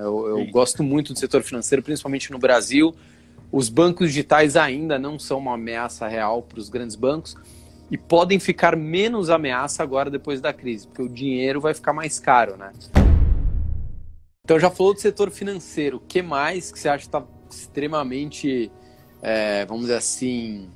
Eu, 0.00 0.38
eu 0.38 0.46
gosto 0.50 0.82
muito 0.82 1.12
do 1.12 1.18
setor 1.18 1.42
financeiro, 1.42 1.82
principalmente 1.82 2.30
no 2.30 2.38
Brasil. 2.38 2.94
Os 3.52 3.68
bancos 3.68 4.08
digitais 4.08 4.56
ainda 4.56 4.98
não 4.98 5.18
são 5.18 5.38
uma 5.38 5.54
ameaça 5.54 6.06
real 6.06 6.42
para 6.42 6.58
os 6.58 6.68
grandes 6.68 6.96
bancos 6.96 7.36
e 7.90 7.98
podem 7.98 8.38
ficar 8.38 8.76
menos 8.76 9.30
ameaça 9.30 9.82
agora 9.82 10.08
depois 10.08 10.40
da 10.40 10.52
crise, 10.52 10.86
porque 10.86 11.02
o 11.02 11.08
dinheiro 11.08 11.60
vai 11.60 11.74
ficar 11.74 11.92
mais 11.92 12.20
caro, 12.20 12.56
né? 12.56 12.72
Então 14.44 14.58
já 14.58 14.70
falou 14.70 14.94
do 14.94 15.00
setor 15.00 15.30
financeiro. 15.30 15.96
O 15.96 16.00
que 16.00 16.22
mais 16.22 16.70
que 16.70 16.78
você 16.78 16.88
acha 16.88 16.98
que 16.98 17.08
está 17.08 17.24
extremamente, 17.50 18.70
é, 19.20 19.66
vamos 19.66 19.82
dizer 19.82 19.96
assim, 19.96 20.70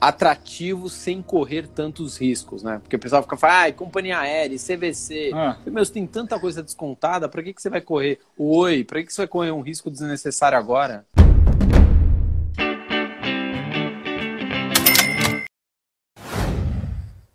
atrativo 0.00 0.88
sem 0.88 1.20
correr 1.20 1.66
tantos 1.66 2.16
riscos, 2.16 2.62
né? 2.62 2.78
Porque 2.82 2.96
o 2.96 2.98
pessoal 2.98 3.22
fica 3.22 3.36
falando, 3.36 3.68
ah, 3.68 3.72
companhia 3.72 4.18
aérea, 4.18 4.56
CVC. 4.56 5.32
Ah. 5.34 5.56
Meu, 5.66 5.84
você 5.84 5.92
tem 5.92 6.06
tanta 6.06 6.38
coisa 6.38 6.62
descontada, 6.62 7.28
para 7.28 7.42
que, 7.42 7.52
que 7.52 7.60
você 7.60 7.68
vai 7.68 7.80
correr? 7.80 8.20
Oi, 8.36 8.84
para 8.84 9.00
que, 9.00 9.06
que 9.06 9.12
você 9.12 9.22
vai 9.22 9.28
correr 9.28 9.50
um 9.50 9.60
risco 9.60 9.90
desnecessário 9.90 10.56
agora? 10.56 11.04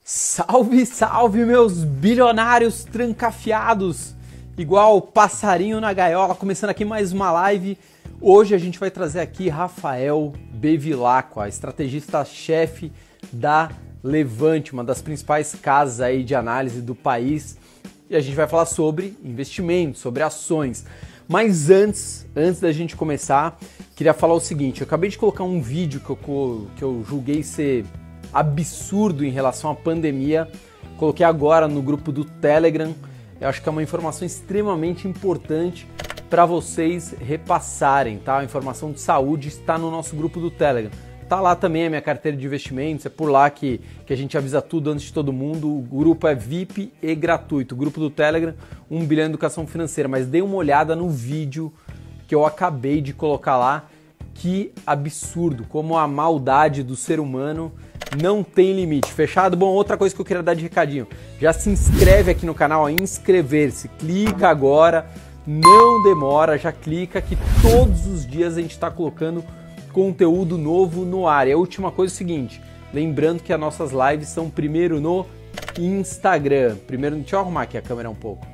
Salve, 0.04 0.86
salve, 0.86 1.46
meus 1.46 1.84
bilionários 1.84 2.84
trancafiados! 2.86 4.14
Igual 4.58 5.02
passarinho 5.02 5.82
na 5.82 5.92
gaiola, 5.92 6.36
começando 6.36 6.70
aqui 6.70 6.86
mais 6.86 7.12
uma 7.12 7.32
live. 7.32 7.78
Hoje 8.22 8.56
a 8.56 8.58
gente 8.58 8.80
vai 8.80 8.90
trazer 8.90 9.20
aqui 9.20 9.50
Rafael 9.50 10.34
Bevilacqua, 10.54 11.48
estrategista-chefe 11.48 12.92
da 13.32 13.70
Levante, 14.02 14.74
uma 14.74 14.84
das 14.84 15.02
principais 15.02 15.56
casas 15.56 16.00
aí 16.00 16.24
de 16.24 16.34
análise 16.34 16.82
do 16.82 16.96
país. 16.96 17.58
E 18.10 18.16
a 18.16 18.22
gente 18.22 18.36
vai 18.36 18.48
falar 18.48 18.66
sobre 18.66 19.18
investimentos, 19.24 20.02
sobre 20.02 20.24
ações. 20.24 20.86
Mas 21.28 21.70
antes, 21.70 22.26
antes 22.36 22.60
da 22.60 22.72
gente 22.72 22.96
começar, 22.96 23.58
queria 23.96 24.14
falar 24.14 24.34
o 24.34 24.40
seguinte: 24.40 24.82
eu 24.82 24.88
acabei 24.88 25.10
de 25.10 25.18
colocar 25.18 25.44
um 25.44 25.62
vídeo 25.62 26.00
que 26.00 26.10
eu, 26.10 26.68
que 26.76 26.84
eu 26.84 27.04
julguei 27.08 27.44
ser 27.44 27.86
absurdo 28.34 29.26
em 29.26 29.32
relação 29.32 29.70
à 29.72 29.76
pandemia. 29.76 30.50
Coloquei 30.98 31.26
agora 31.26 31.68
no 31.68 31.82
grupo 31.82 32.12
do 32.12 32.24
Telegram. 32.24 32.94
Eu 33.40 33.50
acho 33.50 33.62
que 33.62 33.68
é 33.68 33.72
uma 33.72 33.84
informação 33.84 34.26
extremamente 34.26 35.08
importante 35.08 35.88
para 36.34 36.48
vocês 36.48 37.14
repassarem, 37.22 38.18
tá? 38.18 38.40
A 38.40 38.44
informação 38.44 38.92
de 38.92 39.00
saúde 39.00 39.50
está 39.50 39.78
no 39.78 39.92
nosso 39.92 40.16
grupo 40.16 40.40
do 40.40 40.50
Telegram. 40.50 40.90
Tá 41.30 41.40
lá 41.40 41.56
também 41.56 41.86
a 41.86 41.90
minha 41.92 42.02
carteira 42.02 42.36
de 42.36 42.44
investimentos, 42.44 43.06
é 43.06 43.10
por 43.10 43.30
lá 43.30 43.48
que, 43.52 43.80
que 44.04 44.12
a 44.12 44.18
gente 44.18 44.36
avisa 44.36 44.60
tudo 44.60 44.90
antes 44.90 45.06
de 45.06 45.14
todo 45.14 45.32
mundo. 45.32 45.70
O 45.70 45.84
grupo 45.84 46.28
é 46.28 46.34
VIP 46.34 46.92
e 47.04 47.14
gratuito. 47.14 47.76
O 47.76 47.78
grupo 47.78 48.00
do 48.00 48.10
Telegram, 48.10 48.56
1 48.90 49.06
bilhão 49.06 49.26
de 49.26 49.30
educação 49.34 49.68
financeira. 49.68 50.10
Mas 50.10 50.26
dê 50.26 50.42
uma 50.42 50.56
olhada 50.56 50.96
no 50.96 51.08
vídeo 51.08 51.72
que 52.28 52.34
eu 52.34 52.48
acabei 52.48 53.00
de 53.00 53.14
colocar 53.14 53.56
lá. 53.56 53.86
Que 54.34 54.74
absurdo, 54.88 55.68
como 55.70 55.96
a 55.96 56.08
maldade 56.08 56.82
do 56.82 56.96
ser 56.96 57.20
humano 57.20 57.72
não 58.20 58.44
tem 58.44 58.74
limite. 58.74 59.14
Fechado? 59.14 59.56
Bom, 59.56 59.68
outra 59.68 59.98
coisa 59.98 60.16
que 60.16 60.20
eu 60.20 60.26
queria 60.26 60.42
dar 60.42 60.56
de 60.56 60.64
recadinho. 60.64 61.08
Já 61.40 61.54
se 61.54 61.70
inscreve 61.70 62.32
aqui 62.32 62.44
no 62.44 62.56
canal, 62.56 62.90
inscrever-se. 62.90 63.88
Clica 63.88 64.50
agora 64.50 65.06
não 65.46 66.02
demora, 66.02 66.58
já 66.58 66.72
clica 66.72 67.22
que 67.22 67.38
todos 67.62 68.08
os 68.08 68.26
dias 68.26 68.58
a 68.58 68.62
gente 68.62 68.72
está 68.72 68.90
colocando 68.90 69.44
conteúdo 69.92 70.58
novo 70.58 71.06
no 71.06 71.28
ar. 71.28 71.48
E 71.48 71.52
a 71.52 71.58
última 71.58 71.92
coisa 71.92 72.12
é 72.12 72.16
o 72.16 72.18
seguinte, 72.18 72.62
lembrando 72.94 73.44
que 73.44 73.54
as 73.54 73.60
nossas 73.60 73.92
lives 73.92 74.30
são 74.30 74.50
primeiro 74.50 75.00
no 75.00 75.26
Instagram. 75.78 76.78
Primeiro, 76.88 77.16
deixa 77.16 77.36
eu 77.36 77.40
arrumar 77.40 77.64
aqui 77.64 77.78
a 77.78 77.82
câmera 77.82 78.10
um 78.10 78.16
pouco. 78.16 78.46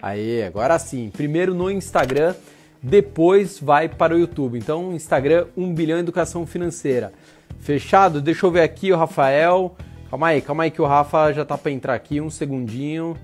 Aí, 0.00 0.42
agora 0.42 0.78
sim. 0.78 1.10
Primeiro 1.10 1.54
no 1.54 1.70
Instagram, 1.70 2.34
depois 2.82 3.60
vai 3.60 3.88
para 3.88 4.14
o 4.14 4.18
YouTube. 4.18 4.58
Então, 4.58 4.92
Instagram 4.92 5.46
1 5.56 5.74
bilhão 5.74 5.98
educação 5.98 6.44
financeira. 6.44 7.12
Fechado? 7.60 8.20
Deixa 8.20 8.44
eu 8.44 8.50
ver 8.50 8.62
aqui 8.62 8.92
o 8.92 8.96
Rafael. 8.96 9.76
Calma 10.10 10.26
aí, 10.28 10.42
calma 10.42 10.64
aí 10.64 10.70
que 10.70 10.82
o 10.82 10.86
Rafa 10.86 11.32
já 11.32 11.44
tá 11.44 11.56
para 11.56 11.70
entrar 11.70 11.94
aqui, 11.94 12.20
um 12.20 12.28
segundinho. 12.28 13.16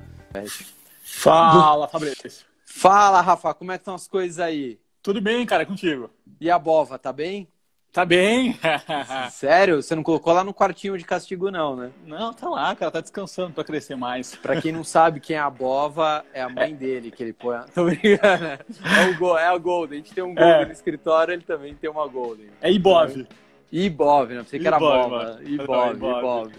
Fala, 1.03 1.89
Fabrício. 1.89 2.48
Fala, 2.79 3.21
Rafa, 3.21 3.53
como 3.55 3.73
é 3.73 3.77
que 3.77 3.81
estão 3.81 3.97
as 3.97 4.07
coisas 4.07 4.39
aí? 4.39 4.79
Tudo 5.03 5.21
bem, 5.21 5.45
cara, 5.45 5.67
contigo. 5.67 6.09
E 6.41 6.49
a 6.49 6.57
Bova, 6.57 6.97
tá 6.97 7.13
bem? 7.13 7.49
Tá 7.93 8.05
bem. 8.05 8.57
Sério? 9.33 9.83
Você 9.83 9.97
não 9.97 10.03
colocou 10.05 10.33
lá 10.33 10.45
no 10.45 10.55
quartinho 10.55 10.97
de 10.97 11.05
castigo, 11.05 11.51
não, 11.51 11.75
né? 11.75 11.91
Não, 12.07 12.33
tá 12.33 12.49
lá, 12.49 12.77
cara, 12.77 12.93
tá 12.93 13.01
descansando 13.01 13.53
pra 13.53 13.65
crescer 13.65 13.97
mais. 13.97 14.37
Pra 14.37 14.61
quem 14.61 14.71
não 14.71 14.85
sabe 14.85 15.19
quem 15.19 15.35
é 15.35 15.41
a 15.41 15.51
Bova, 15.51 16.25
é 16.33 16.41
a 16.41 16.49
mãe 16.49 16.73
dele 16.73 17.11
que 17.11 17.21
ele 17.21 17.33
põe. 17.33 17.59
Tô 17.75 17.85
brincando, 17.85 18.45
né? 18.45 18.61
É, 19.01 19.11
o 19.11 19.19
Go... 19.19 19.37
é 19.37 19.49
a 19.49 19.59
Golden. 19.59 19.99
A 19.99 20.01
gente 20.01 20.15
tem 20.15 20.23
um 20.23 20.33
Golden 20.33 20.63
é. 20.63 20.67
no 20.67 20.73
escritório, 20.73 21.33
ele 21.33 21.43
também 21.43 21.75
tem 21.75 21.91
uma 21.91 22.07
Golden. 22.07 22.47
É 22.61 22.71
Ibov. 22.71 23.27
Ibov, 23.73 24.33
não 24.35 24.45
sei 24.45 24.61
que 24.61 24.69
era 24.69 24.79
Bova. 24.79 25.41
Ibov, 25.43 25.97
Ibov. 25.97 26.53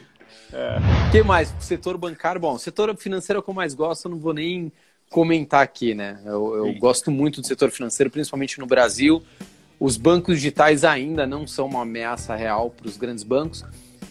É. 0.51 0.77
O 1.07 1.11
que 1.11 1.23
mais? 1.23 1.55
Setor 1.59 1.97
bancário, 1.97 2.41
bom, 2.41 2.57
setor 2.57 2.93
financeiro 2.97 3.37
é 3.37 3.39
o 3.39 3.43
que 3.43 3.49
eu 3.49 3.53
mais 3.53 3.73
gosto, 3.73 4.05
eu 4.05 4.11
não 4.11 4.19
vou 4.19 4.33
nem 4.33 4.69
comentar 5.09 5.61
aqui, 5.61 5.95
né? 5.95 6.19
Eu, 6.25 6.55
eu 6.55 6.73
gosto 6.75 7.09
muito 7.09 7.41
do 7.41 7.47
setor 7.47 7.71
financeiro, 7.71 8.11
principalmente 8.11 8.59
no 8.59 8.65
Brasil. 8.65 9.23
Os 9.79 9.97
bancos 9.97 10.35
digitais 10.35 10.83
ainda 10.83 11.25
não 11.25 11.47
são 11.47 11.67
uma 11.67 11.81
ameaça 11.81 12.35
real 12.35 12.69
para 12.69 12.87
os 12.87 12.97
grandes 12.97 13.23
bancos 13.23 13.63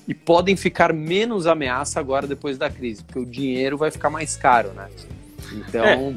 e 0.06 0.14
podem 0.14 0.56
ficar 0.56 0.92
menos 0.92 1.46
ameaça 1.46 2.00
agora 2.00 2.26
depois 2.26 2.56
da 2.56 2.70
crise, 2.70 3.04
porque 3.04 3.18
o 3.18 3.26
dinheiro 3.26 3.76
vai 3.76 3.90
ficar 3.90 4.08
mais 4.08 4.36
caro, 4.36 4.70
né? 4.70 4.88
Então 5.52 5.84
é. 5.84 6.14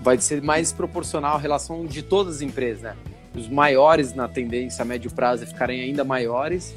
vai 0.00 0.18
ser 0.18 0.40
mais 0.40 0.72
proporcional 0.72 1.36
a 1.36 1.38
relação 1.38 1.84
de 1.84 2.02
todas 2.02 2.36
as 2.36 2.42
empresas, 2.42 2.82
né? 2.82 2.96
Os 3.34 3.48
maiores 3.48 4.14
na 4.14 4.28
tendência 4.28 4.82
a 4.82 4.84
médio 4.84 5.10
prazo 5.10 5.42
é 5.42 5.46
ficarem 5.46 5.80
ainda 5.80 6.04
maiores 6.04 6.74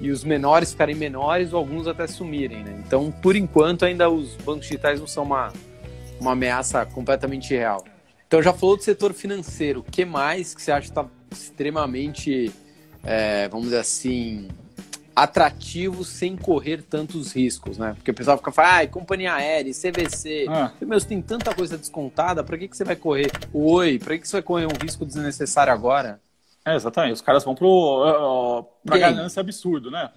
e 0.00 0.10
os 0.10 0.24
menores 0.24 0.72
ficarem 0.72 0.94
menores 0.94 1.52
ou 1.52 1.58
alguns 1.58 1.86
até 1.86 2.06
sumirem, 2.06 2.64
né? 2.64 2.82
Então, 2.84 3.12
por 3.12 3.36
enquanto, 3.36 3.84
ainda 3.84 4.10
os 4.10 4.34
bancos 4.36 4.62
digitais 4.62 4.98
não 4.98 5.06
são 5.06 5.24
uma 5.24 5.52
uma 6.20 6.32
ameaça 6.32 6.84
completamente 6.86 7.54
real. 7.54 7.84
Então 8.26 8.42
já 8.42 8.52
falou 8.52 8.76
do 8.76 8.82
setor 8.82 9.12
financeiro. 9.12 9.80
O 9.80 9.82
que 9.82 10.04
mais 10.04 10.54
que 10.54 10.62
você 10.62 10.70
acha 10.70 10.82
que 10.82 10.90
está 10.90 11.06
extremamente, 11.30 12.52
é, 13.02 13.48
vamos 13.48 13.66
dizer 13.66 13.78
assim, 13.78 14.48
atrativo 15.14 16.04
sem 16.04 16.36
correr 16.36 16.82
tantos 16.82 17.32
riscos, 17.32 17.76
né? 17.76 17.94
Porque 17.94 18.10
o 18.10 18.14
pessoal 18.14 18.38
fica 18.38 18.52
falando, 18.52 18.82
ah, 18.82 18.86
companhia 18.86 19.34
aérea, 19.34 19.72
CVC. 19.72 20.46
Ah. 20.48 20.72
Meu, 20.80 20.98
você 20.98 21.08
tem 21.08 21.20
tanta 21.20 21.54
coisa 21.54 21.76
descontada, 21.76 22.44
para 22.44 22.56
que, 22.56 22.68
que 22.68 22.76
você 22.76 22.84
vai 22.84 22.96
correr? 22.96 23.30
Oi, 23.52 23.98
para 23.98 24.14
que, 24.14 24.22
que 24.22 24.28
você 24.28 24.36
vai 24.36 24.42
correr 24.42 24.66
um 24.66 24.82
risco 24.82 25.04
desnecessário 25.04 25.72
agora? 25.72 26.20
É, 26.70 26.76
exatamente. 26.76 27.14
Os 27.14 27.20
caras 27.20 27.44
vão 27.44 27.54
pro, 27.54 27.68
uh, 27.68 28.62
pra 28.84 28.98
Game. 28.98 29.14
ganância 29.14 29.40
absurdo, 29.40 29.90
né? 29.90 30.10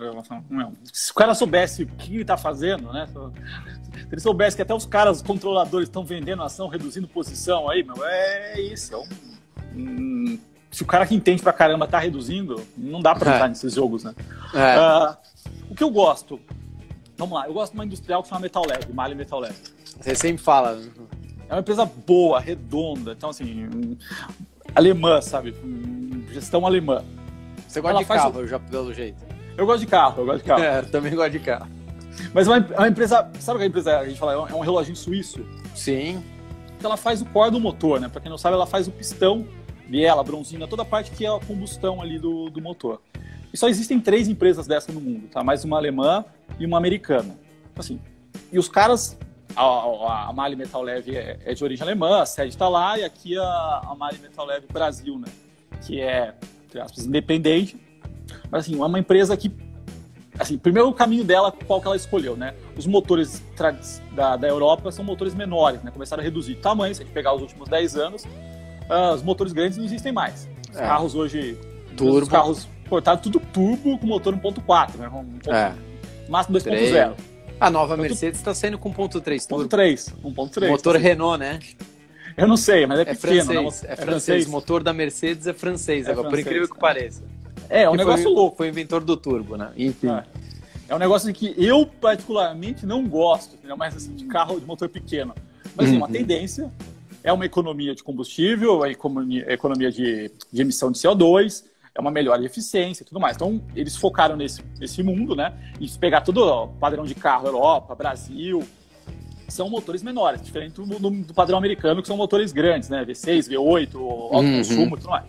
Se 0.92 1.12
o 1.12 1.16
cara 1.16 1.34
soubesse 1.34 1.84
o 1.84 1.88
que 1.88 2.16
ele 2.16 2.26
tá 2.26 2.38
fazendo, 2.38 2.92
né? 2.92 3.08
Se 3.08 4.08
ele 4.12 4.22
soubesse 4.22 4.56
que 4.56 4.62
até 4.62 4.74
os 4.74 4.86
caras 4.86 5.22
controladores 5.22 5.88
estão 5.88 6.04
vendendo 6.06 6.44
ação, 6.44 6.68
reduzindo 6.68 7.08
posição 7.08 7.70
aí, 7.70 7.84
meu, 7.84 7.96
é 8.06 8.62
isso. 8.62 8.94
É 8.94 8.98
um, 8.98 9.08
um, 9.76 10.40
se 10.70 10.84
o 10.84 10.86
cara 10.86 11.06
que 11.06 11.16
entende 11.16 11.42
pra 11.42 11.54
caramba 11.54 11.88
tá 11.88 12.00
reduzindo, 12.00 12.62
não 12.78 13.02
dá 13.02 13.16
pra 13.16 13.32
é. 13.32 13.36
entrar 13.36 13.48
nesses 13.48 13.74
jogos, 13.74 14.04
né? 14.04 14.14
É. 14.54 14.80
Uh, 14.80 15.18
o 15.72 15.76
que 15.76 15.84
eu 15.84 15.90
gosto, 15.90 16.40
vamos 17.18 17.36
lá, 17.36 17.48
eu 17.48 17.54
gosto 17.54 17.72
de 17.72 17.78
uma 17.78 17.86
industrial 17.86 18.22
que 18.22 18.30
chama 18.30 18.42
Metal 18.42 18.64
Lab, 18.68 18.94
Malha 18.94 19.16
Metal 19.16 19.40
Lab. 19.40 19.56
Você 20.00 20.16
sempre 20.16 20.44
fala. 20.44 20.80
É 21.50 21.54
uma 21.54 21.62
empresa 21.62 21.86
boa, 21.86 22.40
redonda, 22.40 23.12
então 23.12 23.30
assim, 23.30 23.98
alemã, 24.74 25.22
sabe? 25.22 25.56
Gestão 26.34 26.66
alemã. 26.66 27.04
Você 27.68 27.82
gosta 27.82 27.98
Ela 27.98 28.02
de 28.02 28.08
carro, 28.08 28.40
o... 28.42 28.48
já 28.48 28.60
pelo 28.60 28.94
jeito. 28.94 29.24
Eu 29.58 29.66
gosto 29.66 29.82
de 29.82 29.88
carro, 29.88 30.22
eu 30.22 30.26
gosto 30.26 30.40
de 30.40 30.44
carro. 30.44 30.64
É, 30.64 30.82
também 30.82 31.14
gosto 31.16 31.32
de 31.32 31.40
carro. 31.40 31.68
Mas 32.34 32.48
uma, 32.48 32.58
uma 32.58 32.88
empresa, 32.88 33.30
sabe 33.40 33.60
que 33.60 33.64
a 33.64 33.68
empresa 33.68 34.00
a 34.00 34.08
gente 34.08 34.20
fala, 34.20 34.34
é 34.34 34.54
um 34.54 34.62
é 34.62 34.66
reloginho 34.66 34.96
suíço? 34.96 35.46
Sim. 35.76 36.24
Então 36.78 36.90
ela 36.90 36.98
faz 36.98 37.22
o 37.22 37.26
core 37.26 37.52
do 37.52 37.60
motor, 37.60 38.00
né? 38.00 38.10
Pra 38.10 38.22
quem 38.22 38.30
não 38.30 38.38
sabe, 38.38 38.56
ela 38.56 38.68
faz 38.68 38.88
o 38.88 38.92
pistão, 38.92 39.48
biela, 39.88 40.24
bronzina, 40.24 40.68
toda 40.68 40.82
a 40.82 40.86
parte 40.86 41.12
que 41.12 41.26
é 41.26 41.30
a 41.30 41.40
combustão 41.40 42.02
ali 42.02 42.20
do, 42.20 42.50
do 42.50 42.62
motor. 42.62 43.02
E 43.54 43.58
só 43.58 43.70
existem 43.70 44.00
três 44.00 44.28
empresas 44.28 44.66
dessas 44.68 44.94
no 44.94 45.00
mundo, 45.00 45.28
tá? 45.30 45.44
Mais 45.44 45.64
uma 45.64 45.78
alemã 45.78 46.26
e 46.60 46.66
uma 46.66 46.78
americana. 46.78 47.38
Assim, 47.76 48.00
e 48.52 48.58
os 48.58 48.68
caras, 48.68 49.18
a, 49.56 49.64
a, 49.64 50.30
a 50.30 50.34
Mali 50.34 50.56
Metal 50.56 50.82
Leve 50.82 51.16
é, 51.16 51.40
é, 51.46 51.54
de 51.54 51.64
origem 51.64 51.84
alemã, 51.84 52.22
a 52.22 52.26
sede 52.26 52.50
está 52.50 52.68
lá, 52.68 52.98
e 52.98 53.04
aqui 53.04 53.38
a, 53.38 53.44
a 53.44 53.96
Mali 53.96 54.18
Metal 54.18 54.46
Leve 54.46 54.66
Brasil, 54.72 55.20
né? 55.20 55.28
Que 55.86 56.02
é, 56.02 56.34
entre 56.66 56.80
aspas, 56.80 57.06
independente. 57.06 57.78
Mas 58.50 58.66
assim, 58.66 58.80
é 58.80 58.86
uma 58.86 59.00
empresa 59.00 59.36
que 59.36 59.52
assim, 60.40 60.58
primeiro 60.58 60.90
o 60.90 60.94
caminho 60.94 61.24
dela, 61.24 61.52
qual 61.52 61.80
que 61.80 61.88
ela 61.88 61.96
escolheu, 61.96 62.36
né? 62.36 62.54
Os 62.78 62.86
motores 62.86 63.42
da, 64.12 64.36
da 64.36 64.48
Europa 64.48 64.92
são 64.92 65.04
motores 65.04 65.34
menores, 65.34 65.82
né? 65.84 65.92
Começaram 65.92 66.22
a 66.22 66.24
reduzir 66.24 66.56
tamanho, 66.56 66.94
se 66.96 67.02
a 67.02 67.06
gente 67.06 67.14
pegar 67.14 67.34
os 67.34 67.42
últimos 67.42 67.70
10 67.70 67.96
anos, 67.96 68.24
uh, 68.24 69.14
os 69.14 69.22
motores 69.22 69.54
grandes 69.54 69.78
não 69.78 69.86
existem 69.86 70.12
mais. 70.12 70.50
Os 70.72 70.78
é. 70.78 70.82
carros 70.82 71.16
hoje, 71.16 71.58
turbo. 71.96 72.20
os 72.20 72.28
carros 72.28 72.68
portados 72.90 73.24
tudo 73.24 73.40
turbo 73.40 73.98
com 73.98 74.08
motor 74.08 74.36
1.4, 74.36 74.96
né? 74.96 75.10
Um 75.10 75.52
é. 75.52 75.74
Máximo 76.30 76.58
2.0. 76.58 77.14
A 77.60 77.70
nova 77.70 77.94
então, 77.94 78.04
Mercedes 78.04 78.40
está 78.40 78.54
saindo 78.54 78.78
com 78.78 78.94
1.3 78.94 79.48
turbo. 79.48 79.70
1.3, 79.70 80.14
1.3. 80.24 80.70
Motor 80.70 80.94
tá 80.94 81.00
Renault, 81.00 81.40
né? 81.40 81.60
Eu 82.38 82.48
não 82.48 82.58
sei, 82.58 82.86
mas 82.86 83.00
é, 83.00 83.02
É 83.04 83.06
pequeno. 83.06 83.46
francês, 83.46 83.82
né? 83.84 83.90
é 83.92 83.96
francês. 83.96 84.48
O 84.48 84.52
motor 84.52 84.84
da 84.84 84.94
Mercedes 84.94 85.48
é 85.48 85.54
francês, 85.54 86.08
É 86.08 86.12
agora, 86.12 86.28
por 86.30 86.36
francês, 86.36 86.46
incrível 86.48 86.68
que 86.70 86.78
é. 86.78 86.80
pareça. 86.80 87.24
É, 87.70 87.84
é 87.84 87.90
um 87.90 87.94
Que 87.94 87.98
negócio 88.00 88.24
foi, 88.24 88.34
louco. 88.34 88.58
Foi 88.58 88.68
o 88.68 88.70
inventor 88.70 89.04
do 89.04 89.16
turbo, 89.18 89.56
né? 89.58 89.72
Enfim. 89.78 90.10
É. 90.10 90.24
É 90.90 90.96
um 90.96 91.00
negócio 91.00 91.34
que 91.34 91.54
eu 91.58 91.86
particularmente 91.86 92.86
não 92.86 93.08
gosto, 93.08 93.56
entendeu? 93.56 93.78
mas 93.78 93.96
assim, 93.96 94.14
de 94.14 94.26
carro 94.26 94.60
de 94.60 94.66
motor 94.66 94.90
pequeno. 94.90 95.34
Mas 95.76 95.88
assim, 95.88 95.98
uma 95.98 96.08
Uhum. 96.08 96.12
tendência 96.14 96.72
é 97.24 97.32
uma 97.32 97.46
economia 97.46 97.96
de 97.96 98.04
combustível, 98.04 98.84
é 98.86 98.92
economia, 98.92 99.46
é 99.48 99.54
economia 99.54 99.90
de, 99.92 100.30
de 100.52 100.62
emissão 100.62 100.92
de 100.92 101.00
CO2, 101.00 101.64
é 101.96 102.02
uma 102.02 102.12
melhora 102.12 102.40
de 102.42 102.46
eficiência 102.48 103.04
e 103.04 103.06
tudo 103.06 103.20
mais. 103.20 103.36
Então, 103.38 103.62
eles 103.76 103.96
focaram 103.96 104.36
nesse, 104.36 104.62
nesse 104.80 105.02
mundo, 105.02 105.36
né? 105.36 105.54
E 105.80 105.88
se 105.88 105.98
pegar 105.98 106.22
todo 106.22 106.44
o 106.46 106.68
padrão 106.68 107.06
de 107.06 107.16
carro, 107.16 107.48
Europa, 107.48 107.96
Brasil, 107.96 108.62
são 109.48 109.70
motores 109.70 110.02
menores, 110.02 110.42
diferente 110.42 110.74
do, 110.74 110.86
do- 111.00 111.10
do 111.24 111.34
padrão 111.34 111.58
americano, 111.58 112.02
que 112.02 112.08
são 112.08 112.18
motores 112.18 112.52
grandes, 112.52 112.90
né? 112.90 113.04
V6, 113.06 113.50
V8, 113.50 113.96
alto 113.96 114.36
Uhum. 114.38 114.58
consumo 114.58 114.96
e 114.96 115.00
tudo 115.00 115.10
mais. 115.10 115.26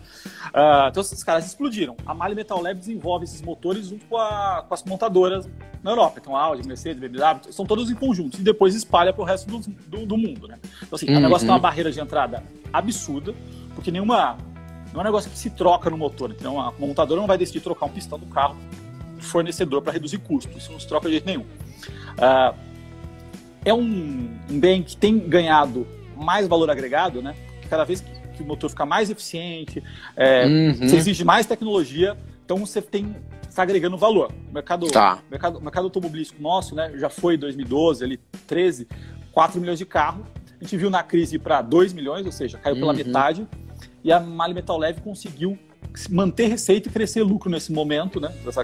Ah, 0.53 0.87
então, 0.89 1.01
esses 1.01 1.23
caras 1.23 1.45
explodiram. 1.45 1.95
A 2.05 2.13
Mali 2.13 2.33
Metal 2.35 2.61
Lab 2.61 2.79
desenvolve 2.79 3.25
esses 3.25 3.41
motores 3.41 3.87
junto 3.87 4.05
com, 4.05 4.17
a- 4.17 4.63
com 4.67 4.73
as 4.73 4.83
montadoras 4.83 5.47
na 5.83 5.91
Europa. 5.91 6.19
Então, 6.21 6.35
Audi, 6.35 6.67
Mercedes, 6.67 6.99
BMW, 6.99 7.51
são 7.51 7.65
todos 7.65 7.89
em 7.91 7.95
conjunto. 7.95 8.39
E 8.39 8.41
depois 8.43 8.73
espalha 8.73 9.11
para 9.13 9.21
o 9.21 9.25
resto 9.25 9.47
do, 9.49 9.59
do, 9.87 10.05
do 10.05 10.17
mundo, 10.17 10.47
né? 10.47 10.57
Então, 10.81 10.95
assim, 10.95 11.09
Uhum. 11.09 11.17
o 11.17 11.19
negócio 11.19 11.45
tem 11.45 11.53
uma 11.53 11.59
barreira 11.59 11.91
de 11.91 11.99
entrada 11.99 12.43
absurda, 12.73 13.33
porque 13.75 13.91
nenhuma... 13.91 14.37
Não 14.93 15.01
é 15.01 15.03
um 15.03 15.07
negócio 15.07 15.29
que 15.29 15.37
se 15.37 15.49
troca 15.49 15.89
no 15.89 15.97
motor. 15.97 16.31
Então, 16.31 16.59
a 16.61 16.71
montadora 16.79 17.19
não 17.19 17.27
vai 17.27 17.37
decidir 17.37 17.59
trocar 17.59 17.85
um 17.85 17.89
pistão 17.89 18.17
do 18.17 18.25
carro 18.27 18.55
do 19.17 19.21
fornecedor 19.23 19.81
para 19.81 19.91
reduzir 19.91 20.19
custos. 20.19 20.55
Isso 20.55 20.71
não 20.71 20.79
se 20.79 20.87
troca 20.87 21.07
de 21.07 21.15
jeito 21.15 21.25
nenhum. 21.25 21.43
Ah, 22.17 22.53
é 23.65 23.73
um, 23.73 24.29
um 24.49 24.59
bem 24.59 24.81
que 24.83 24.95
tem 24.95 25.17
ganhado 25.19 25.85
mais 26.15 26.47
valor 26.47 26.69
agregado, 26.69 27.21
né? 27.21 27.35
Cada 27.69 27.83
vez 27.83 27.99
que, 28.01 28.11
que 28.37 28.43
o 28.43 28.45
motor 28.45 28.69
fica 28.69 28.85
mais 28.85 29.09
eficiente, 29.09 29.83
é, 30.15 30.45
Uhum. 30.45 30.73
você 30.87 30.95
exige 30.97 31.23
mais 31.25 31.45
tecnologia, 31.45 32.15
então 32.45 32.57
você 32.57 32.81
tem 32.81 33.15
está 33.49 33.63
agregando 33.63 33.97
valor. 33.97 34.31
O 34.49 34.53
mercado, 34.53 34.85
Tá. 34.91 35.19
mercado, 35.31 35.61
mercado 35.61 35.85
automobilístico 35.85 36.41
nosso, 36.41 36.75
né, 36.75 36.91
já 36.97 37.09
foi 37.09 37.35
em 37.35 37.37
2012, 37.37 38.03
ali 38.03 38.19
13, 38.45 38.85
4 39.31 39.59
milhões 39.61 39.79
de 39.79 39.85
carros. 39.85 40.25
A 40.59 40.63
gente 40.63 40.75
viu 40.75 40.89
na 40.89 41.01
crise 41.01 41.39
para 41.39 41.61
2 41.61 41.93
milhões, 41.93 42.25
ou 42.25 42.31
seja, 42.33 42.57
caiu 42.57 42.75
pela 42.75 42.91
Uhum. 42.91 42.97
metade. 42.97 43.47
E 44.03 44.11
a 44.11 44.19
Mali 44.19 44.53
Metal 44.53 44.77
Leve 44.77 44.99
conseguiu 44.99 45.57
manter 46.09 46.47
receita 46.47 46.89
e 46.89 46.91
crescer 46.91 47.23
lucro 47.23 47.49
nesse 47.49 47.71
momento, 47.71 48.19
né? 48.19 48.29
Dessa, 48.43 48.63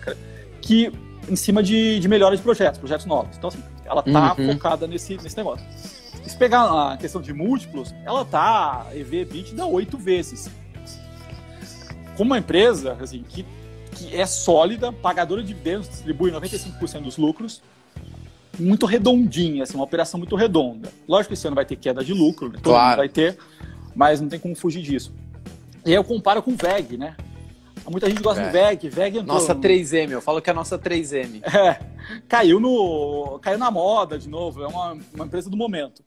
que 0.62 0.92
em 1.30 1.36
cima 1.38 1.63
de, 1.63 2.00
de 2.00 2.07
projetos, 2.42 2.77
projetos 2.80 3.06
novos. 3.06 3.38
Então, 3.38 3.47
assim, 3.47 3.63
ela 3.86 4.01
está 4.06 4.36
Uhum. 4.38 4.54
focada 4.54 4.88
nesse, 4.88 5.18
nesse 5.18 5.36
negócio. 5.38 5.66
Se 6.25 6.36
pegar 6.38 6.92
a 6.94 6.98
questão 6.98 7.22
de 7.22 7.33
múltiplos, 7.33 7.94
ela 8.06 8.24
tá 8.24 8.88
EV 8.94 9.22
EBITDA 9.22 9.66
oito 9.66 9.98
vezes. 9.98 10.50
Como 12.16 12.31
uma 12.31 12.38
empresa 12.38 12.98
assim, 13.01 13.24
que, 13.28 13.45
que 13.94 14.16
é 14.16 14.25
sólida, 14.25 14.92
pagadora 14.92 15.42
de 15.42 15.48
dividendos, 15.50 15.89
distribui 15.89 16.31
95% 16.31 17.01
dos 17.01 17.18
lucros, 17.18 17.62
muito 18.60 18.86
redondinha, 18.86 19.63
assim, 19.63 19.75
uma 19.75 19.83
operação 19.83 20.19
muito 20.19 20.36
redonda. 20.36 20.89
Lógico 21.07 21.30
que 21.30 21.33
esse 21.33 21.48
ano 21.48 21.56
vai 21.56 21.66
ter 21.66 21.75
queda 21.78 22.04
de 22.04 22.13
lucro, 22.13 22.48
né? 22.50 22.56
todo 22.62 22.74
Claro. 22.74 22.89
mundo 22.89 22.98
vai 22.98 23.10
ter, 23.10 23.38
mas 23.95 24.22
não 24.22 24.30
tem 24.30 24.39
como 24.39 24.56
fugir 24.56 24.81
disso. 24.83 25.12
E 25.86 25.89
aí 25.89 25.95
eu 25.95 26.04
comparo 26.04 26.44
com 26.44 26.51
o 26.51 26.56
VEG, 26.56 26.98
né? 26.98 27.16
Muita 27.89 28.10
gente 28.10 28.22
gosta 28.22 28.42
do 28.45 28.51
VEG, 28.51 28.89
VEG 28.89 29.18
entrou 29.19 29.36
Nossa 29.36 29.54
no- 29.54 29.62
3M, 29.62 30.12
eu 30.12 30.22
falo 30.22 30.42
que 30.42 30.50
é 30.50 30.54
a 30.54 30.56
nossa 30.56 30.78
3M. 30.78 31.42
é, 31.44 31.80
caiu 32.28 32.60
no 32.60 33.39
caiu 33.42 33.57
na 33.57 33.69
moda 33.72 34.18
de 34.18 34.30
novo, 34.30 34.63
é 34.63 34.68
uma, 34.68 34.98
uma 35.13 35.25
empresa 35.25 35.50
do 35.50 35.57
momento. 35.57 36.04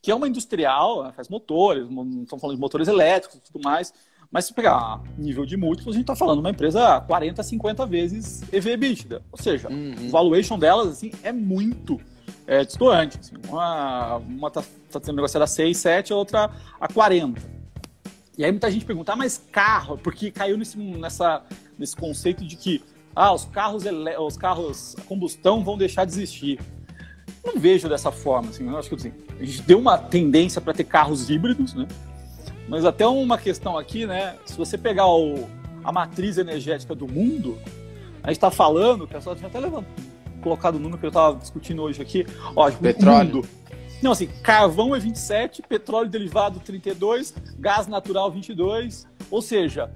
Que 0.00 0.10
é 0.10 0.14
uma 0.14 0.28
industrial, 0.28 1.04
né, 1.04 1.12
faz 1.14 1.28
motores, 1.28 1.84
estamos 1.84 2.40
falando 2.40 2.56
de 2.56 2.60
motores 2.60 2.88
elétricos 2.88 3.38
e 3.38 3.52
tudo 3.52 3.62
mais, 3.62 3.92
mas 4.30 4.44
se 4.46 4.54
pegar 4.54 5.00
nível 5.16 5.44
de 5.46 5.56
múltiplos, 5.56 5.94
a 5.94 5.98
gente 5.98 6.04
está 6.04 6.14
falando 6.16 6.36
de 6.36 6.40
uma 6.40 6.50
empresa 6.50 7.00
40, 7.02 7.42
50 7.42 7.86
vezes 7.86 8.42
EV 8.52 8.72
EBITDA. 8.72 9.22
Ou 9.32 9.38
seja, 9.40 9.68
Uhum. 9.68 10.06
o 10.06 10.10
valuation 10.10 10.58
delas 10.58 10.88
assim, 10.88 11.12
é 11.22 11.32
muito 11.32 12.00
é, 12.46 12.64
distoante. 12.64 13.18
assim. 13.18 13.34
uma 13.48 14.20
está 14.48 14.62
tá 14.90 15.00
sendo 15.02 15.16
negociada 15.16 15.44
a 15.44 15.48
6, 15.48 15.76
7, 15.76 16.12
a 16.12 16.16
outra 16.16 16.50
a 16.80 16.88
40. 16.88 17.57
E 18.38 18.44
aí 18.44 18.52
muita 18.52 18.70
gente 18.70 18.84
pergunta, 18.84 19.12
ah, 19.12 19.16
mas 19.16 19.42
carro, 19.50 19.98
porque 19.98 20.30
caiu 20.30 20.56
nesse, 20.56 20.78
nessa, 20.78 21.42
nesse 21.76 21.96
conceito 21.96 22.44
de 22.46 22.54
que 22.54 22.80
ah, 23.14 23.32
os 23.34 23.44
carros, 23.46 23.82
os 24.20 24.36
carros 24.36 24.94
a 24.96 25.02
combustão 25.02 25.64
vão 25.64 25.76
deixar 25.76 26.04
de 26.04 26.12
existir. 26.12 26.60
Não 27.44 27.58
vejo 27.58 27.88
dessa 27.88 28.12
forma, 28.12 28.50
assim, 28.50 28.68
eu 28.68 28.78
acho 28.78 28.88
que 28.88 28.94
assim, 28.94 29.12
a 29.40 29.44
gente 29.44 29.62
deu 29.62 29.80
uma 29.80 29.98
tendência 29.98 30.60
para 30.60 30.72
ter 30.72 30.84
carros 30.84 31.28
híbridos, 31.28 31.74
né? 31.74 31.88
Mas 32.68 32.84
até 32.84 33.04
uma 33.08 33.36
questão 33.38 33.76
aqui, 33.76 34.06
né? 34.06 34.36
Se 34.46 34.56
você 34.56 34.78
pegar 34.78 35.08
o- 35.08 35.48
a 35.82 35.90
matriz 35.90 36.38
energética 36.38 36.94
do 36.94 37.08
mundo, 37.08 37.58
a 38.22 38.28
gente 38.28 38.36
está 38.36 38.52
falando, 38.52 39.08
a 39.12 39.20
só 39.20 39.34
tinha 39.34 39.48
até 39.48 39.58
levantado, 39.58 39.92
colocado 40.42 40.76
o 40.76 40.78
número 40.78 40.98
que 40.98 41.06
eu 41.06 41.08
estava 41.08 41.36
discutindo 41.36 41.82
hoje 41.82 42.00
aqui, 42.00 42.24
ó, 42.54 42.70
tipo, 42.70 42.80
o 42.80 42.82
Petróleo. 42.84 43.34
mundo. 43.36 43.48
Não, 44.02 44.12
assim, 44.12 44.28
carvão 44.42 44.94
é 44.94 44.98
27, 44.98 45.62
petróleo 45.62 46.08
derivado 46.08 46.60
32, 46.60 47.34
gás 47.58 47.86
natural 47.86 48.30
22, 48.30 49.06
ou 49.30 49.42
seja, 49.42 49.90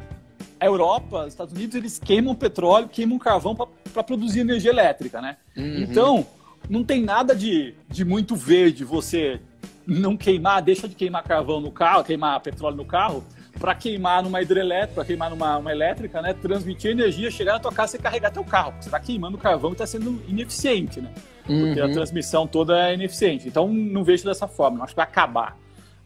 a 0.59 0.67
Europa, 0.67 1.23
os 1.23 1.29
Estados 1.29 1.53
Unidos, 1.53 1.75
eles 1.75 1.99
queimam 1.99 2.35
petróleo, 2.35 2.89
queimam 2.89 3.19
carvão 3.19 3.55
para 3.55 4.03
produzir 4.03 4.41
energia 4.41 4.71
elétrica, 4.71 5.21
né? 5.21 5.37
Uhum. 5.57 5.79
Então, 5.79 6.27
não 6.69 6.85
tem 6.85 7.03
nada 7.03 7.35
de, 7.35 7.75
de 7.89 8.05
muito 8.05 8.37
verde 8.37 8.85
você 8.85 9.41
não 9.87 10.17
queimar, 10.17 10.63
deixa 10.63 10.89
de 10.89 10.95
queimar 10.95 11.25
carvão 11.25 11.61
no 11.61 11.71
carro, 11.71 12.05
queimar 12.05 12.39
petróleo 12.41 12.77
no 12.77 12.85
carro, 12.85 13.25
para 13.59 13.75
queimar 13.75 14.23
numa 14.23 14.41
hidrelétrica, 14.41 14.95
para 14.95 15.05
queimar 15.05 15.31
numa 15.31 15.57
uma 15.57 15.73
elétrica, 15.73 16.23
né? 16.23 16.33
Transmitir 16.33 16.93
energia, 16.93 17.31
chegar 17.31 17.55
na 17.55 17.61
tua 17.61 17.73
casa 17.73 17.97
e 17.97 18.01
carregar 18.01 18.31
teu 18.31 18.45
carro. 18.45 18.75
Você 18.81 18.89
está 18.89 18.99
queimando 19.01 19.37
carvão 19.39 19.71
e 19.71 19.75
está 19.75 19.87
sendo 19.87 20.23
ineficiente, 20.29 21.01
né? 21.01 21.11
Porque 21.45 21.81
a 21.81 21.87
Uhum. 21.87 21.93
transmissão 21.93 22.47
toda 22.47 22.89
é 22.89 22.95
ineficiente. 22.95 23.49
Então, 23.49 23.69
não 23.69 24.05
vejo 24.05 24.25
dessa 24.25 24.47
forma. 24.47 24.77
Não 24.79 24.85
acho 24.85 24.93
que 24.93 24.97
vai 24.97 25.05
acabar. 25.07 25.57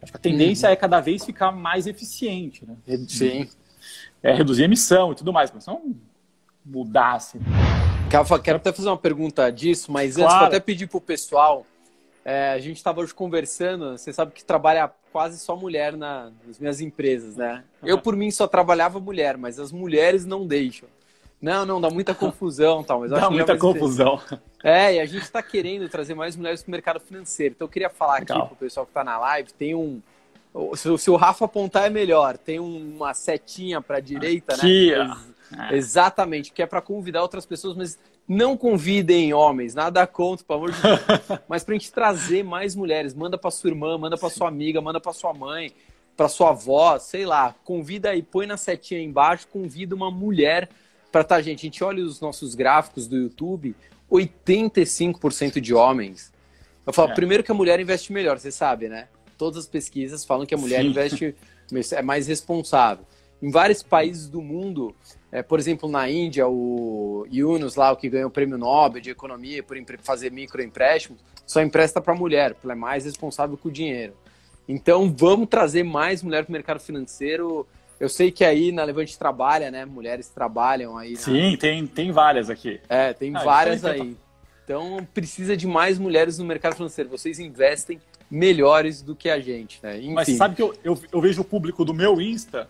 Acho 0.01 0.11
que 0.11 0.17
a 0.17 0.21
tendência 0.21 0.67
é 0.67 0.75
cada 0.75 0.99
vez 0.99 1.23
ficar 1.25 1.51
mais 1.51 1.87
eficiente, 1.87 2.65
né? 2.65 2.75
Sim. 3.07 3.47
É, 4.23 4.33
reduzir 4.33 4.63
a 4.63 4.65
emissão 4.65 5.11
e 5.11 5.15
tudo 5.15 5.31
mais, 5.33 5.51
mas 5.51 5.65
não 5.65 5.95
mudar 6.65 7.13
assim. 7.13 7.39
Rafa, 8.11 8.39
quero 8.39 8.57
até 8.57 8.71
fazer 8.71 8.89
uma 8.89 8.97
pergunta 8.97 9.49
disso, 9.51 9.91
mas 9.91 10.11
antes 10.17 10.23
Claro. 10.23 10.37
vou 10.39 10.47
até 10.47 10.59
pedir 10.59 10.87
pro 10.87 11.01
pessoal. 11.01 11.65
é, 12.29 12.49
a 12.51 12.59
gente 12.59 12.75
estava 12.75 12.99
hoje 12.99 13.13
conversando, 13.13 13.97
você 13.97 14.11
sabe 14.11 14.33
que 14.33 14.43
trabalha 14.43 14.91
quase 15.13 15.39
só 15.39 15.55
mulher 15.55 15.95
na- 15.95 16.29
nas 16.45 16.59
minhas 16.59 16.81
empresas, 16.81 17.37
né? 17.37 17.63
Eu, 17.81 17.99
por 18.01 18.17
mim, 18.17 18.29
só 18.31 18.45
trabalhava 18.45 18.99
mulher, 18.99 19.37
mas 19.37 19.57
as 19.57 19.71
mulheres 19.71 20.25
não 20.25 20.45
deixam. 20.45 20.89
Não, 21.41 21.65
não, 21.65 21.79
dá 21.79 21.89
muita 21.89 22.15
confusão 22.15 22.83
tal, 22.83 23.01
mas 23.01 23.11
Dá 23.11 23.29
muita 23.29 23.55
confusão. 23.57 24.19
É, 24.63 24.95
e 24.95 24.99
a 24.99 25.05
gente 25.05 25.21
está 25.23 25.41
querendo 25.43 25.87
trazer 25.87 26.15
mais 26.15 26.35
mulheres 26.35 26.63
para 26.63 26.69
o 26.69 26.71
mercado 26.71 26.99
financeiro. 26.99 27.53
Então 27.55 27.67
eu 27.67 27.71
queria 27.71 27.89
falar 27.89 28.19
Legal. 28.19 28.39
aqui 28.39 28.47
pro 28.47 28.55
pessoal 28.57 28.85
que 28.85 28.89
está 28.89 29.03
na 29.03 29.17
live, 29.19 29.53
tem 29.53 29.75
um. 29.75 30.01
o- 30.53 30.75
Se, 30.75 30.89
o- 30.89 31.13
o 31.13 31.15
Rafa 31.15 31.45
apontar 31.45 31.85
é 31.85 31.89
melhor, 31.91 32.37
tem 32.37 32.59
um- 32.59 32.95
uma 32.95 33.13
setinha 33.13 33.79
para 33.81 33.97
a 33.97 33.99
direita, 33.99 34.55
Aqui, 34.55 34.91
né? 34.91 34.99
ó. 34.99 35.71
Ex- 35.71 35.71
Exatamente, 35.71 36.51
que 36.51 36.61
é 36.61 36.65
para 36.65 36.81
convidar 36.81 37.21
outras 37.21 37.45
pessoas, 37.45 37.77
mas 37.77 37.99
não 38.27 38.57
convidem 38.57 39.31
homens, 39.33 39.73
nada 39.75 40.05
contra, 40.07 40.43
pelo 40.45 40.59
amor 40.59 40.71
de 40.71 40.81
Deus. 40.81 40.99
mas 41.47 41.63
para 41.63 41.75
a 41.75 41.77
gente 41.77 41.91
trazer 41.91 42.43
mais 42.43 42.75
mulheres, 42.75 43.13
manda 43.13 43.37
para 43.37 43.51
sua 43.51 43.69
irmã, 43.69 43.95
manda 43.97 44.17
para 44.17 44.29
sua 44.29 44.47
amiga, 44.47 44.81
manda 44.81 44.99
para 44.99 45.13
sua 45.13 45.33
mãe, 45.33 45.71
para 46.17 46.27
sua 46.27 46.49
avó, 46.49 46.97
sei 46.97 47.25
lá, 47.27 47.53
convida 47.63 48.09
aí, 48.09 48.21
põe 48.23 48.47
na 48.47 48.57
setinha 48.57 48.99
aí 48.99 49.05
embaixo, 49.05 49.47
convida 49.47 49.95
uma 49.95 50.09
mulher 50.11 50.67
para 51.17 51.23
tá, 51.23 51.41
gente. 51.41 51.59
A 51.59 51.61
gente 51.63 51.83
olha 51.83 52.03
os 52.03 52.21
nossos 52.21 52.53
gráficos 52.53 53.07
do 53.07 53.15
YouTube, 53.17 53.75
85% 54.11 55.59
de 55.59 55.73
homens. 55.73 56.31
Eu 56.85 56.93
falo, 56.93 57.11
É. 57.11 57.15
primeiro 57.15 57.43
que 57.43 57.51
a 57.51 57.55
mulher 57.55 57.79
investe 57.79 58.13
melhor, 58.13 58.37
você 58.37 58.51
sabe, 58.51 58.87
né? 58.87 59.07
Todas 59.37 59.59
as 59.59 59.67
pesquisas 59.67 60.23
falam 60.23 60.45
que 60.45 60.53
a 60.53 60.57
mulher 60.57 60.81
Sim. 60.81 60.87
investe 60.89 61.35
é 61.91 62.01
mais 62.01 62.27
responsável. 62.27 63.05
Em 63.41 63.51
vários 63.51 63.83
países 63.83 64.27
do 64.27 64.41
mundo, 64.41 64.95
é, 65.31 65.43
por 65.43 65.59
exemplo, 65.59 65.89
na 65.89 66.09
Índia, 66.09 66.47
o 66.47 67.27
Yunus 67.31 67.75
lá, 67.75 67.91
o 67.91 67.95
que 67.95 68.09
ganhou 68.09 68.29
o 68.29 68.31
prêmio 68.31 68.57
Nobel 68.57 69.01
de 69.01 69.09
economia 69.09 69.61
por 69.61 69.77
fazer 69.99 70.31
microempréstimos, 70.31 71.19
só 71.45 71.61
empresta 71.61 72.01
para 72.01 72.13
a 72.13 72.17
mulher, 72.17 72.53
porque 72.53 72.65
ela 72.65 72.73
é 72.73 72.75
mais 72.75 73.05
responsável 73.05 73.57
com 73.57 73.69
o 73.69 73.71
dinheiro. 73.71 74.13
Então, 74.67 75.13
vamos 75.15 75.47
trazer 75.49 75.83
mais 75.83 76.23
mulher 76.23 76.43
para 76.43 76.49
o 76.49 76.53
mercado 76.53 76.79
financeiro. 76.79 77.67
Eu 77.99 78.09
sei 78.09 78.31
que 78.31 78.43
aí 78.45 78.71
na 78.71 78.83
Levante 78.83 79.17
trabalha, 79.17 79.71
né? 79.71 79.85
Mulheres 79.85 80.29
trabalham 80.29 80.97
aí. 80.97 81.13
na- 81.13 81.19
Sim, 81.19 81.57
tem, 81.59 81.85
tem 81.87 82.11
várias 82.11 82.49
aqui. 82.49 82.79
é, 82.87 83.13
tem 83.13 83.35
Ah, 83.35 83.43
várias 83.43 83.83
aí. 83.83 84.15
Então 84.63 85.07
precisa 85.13 85.55
de 85.55 85.65
mais 85.65 85.97
mulheres 85.97 86.37
no 86.37 86.45
mercado 86.45 86.75
financeiro. 86.75 87.09
Vocês 87.09 87.39
investem 87.39 87.99
melhores 88.29 89.01
do 89.01 89.15
que 89.15 89.29
a 89.29 89.39
gente, 89.39 89.79
né? 89.81 89.97
Enfim. 89.97 90.13
Mas 90.13 90.27
sabe 90.35 90.55
que 90.55 90.61
eu, 90.61 90.73
eu, 90.83 90.99
eu 91.11 91.21
vejo 91.21 91.41
o 91.41 91.45
público 91.45 91.85
do 91.85 91.93
meu 91.93 92.19
Insta 92.21 92.69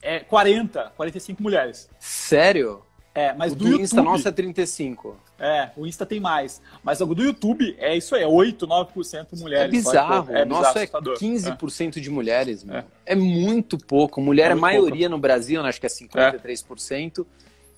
é 0.00 0.20
40, 0.20 0.92
45 0.96 1.42
mulheres. 1.42 1.88
Sério? 1.98 2.82
É, 3.14 3.34
mas 3.34 3.52
o 3.52 3.56
do, 3.56 3.64
do 3.64 3.70
YouTube, 3.70 3.82
Insta 3.84 4.02
nosso 4.02 4.26
é 4.26 4.32
35. 4.32 5.16
É, 5.38 5.70
o 5.76 5.86
Insta 5.86 6.06
tem 6.06 6.18
mais. 6.18 6.62
Mas 6.82 7.00
o 7.00 7.06
do 7.06 7.22
YouTube 7.22 7.76
é 7.78 7.94
isso 7.96 8.14
aí, 8.14 8.22
é 8.22 8.26
8, 8.26 8.66
9% 8.66 9.26
mulheres. 9.38 9.66
É 9.66 9.68
bizarro. 9.68 10.34
É 10.34 10.44
o 10.44 10.46
nosso 10.46 10.78
é 10.78 10.82
assustador. 10.82 11.18
15% 11.18 12.00
de 12.00 12.10
mulheres. 12.10 12.64
É. 12.68 12.84
É. 13.04 13.14
muito 13.14 13.76
pouco. 13.76 14.20
Mulher 14.20 14.46
É 14.46 14.46
é, 14.46 14.48
muito 14.50 14.62
maioria 14.62 15.08
no 15.08 15.18
Brasil, 15.18 15.62
né? 15.62 15.68
acho 15.68 15.80
que 15.80 15.86
é 15.86 15.90
53%. 15.90 17.26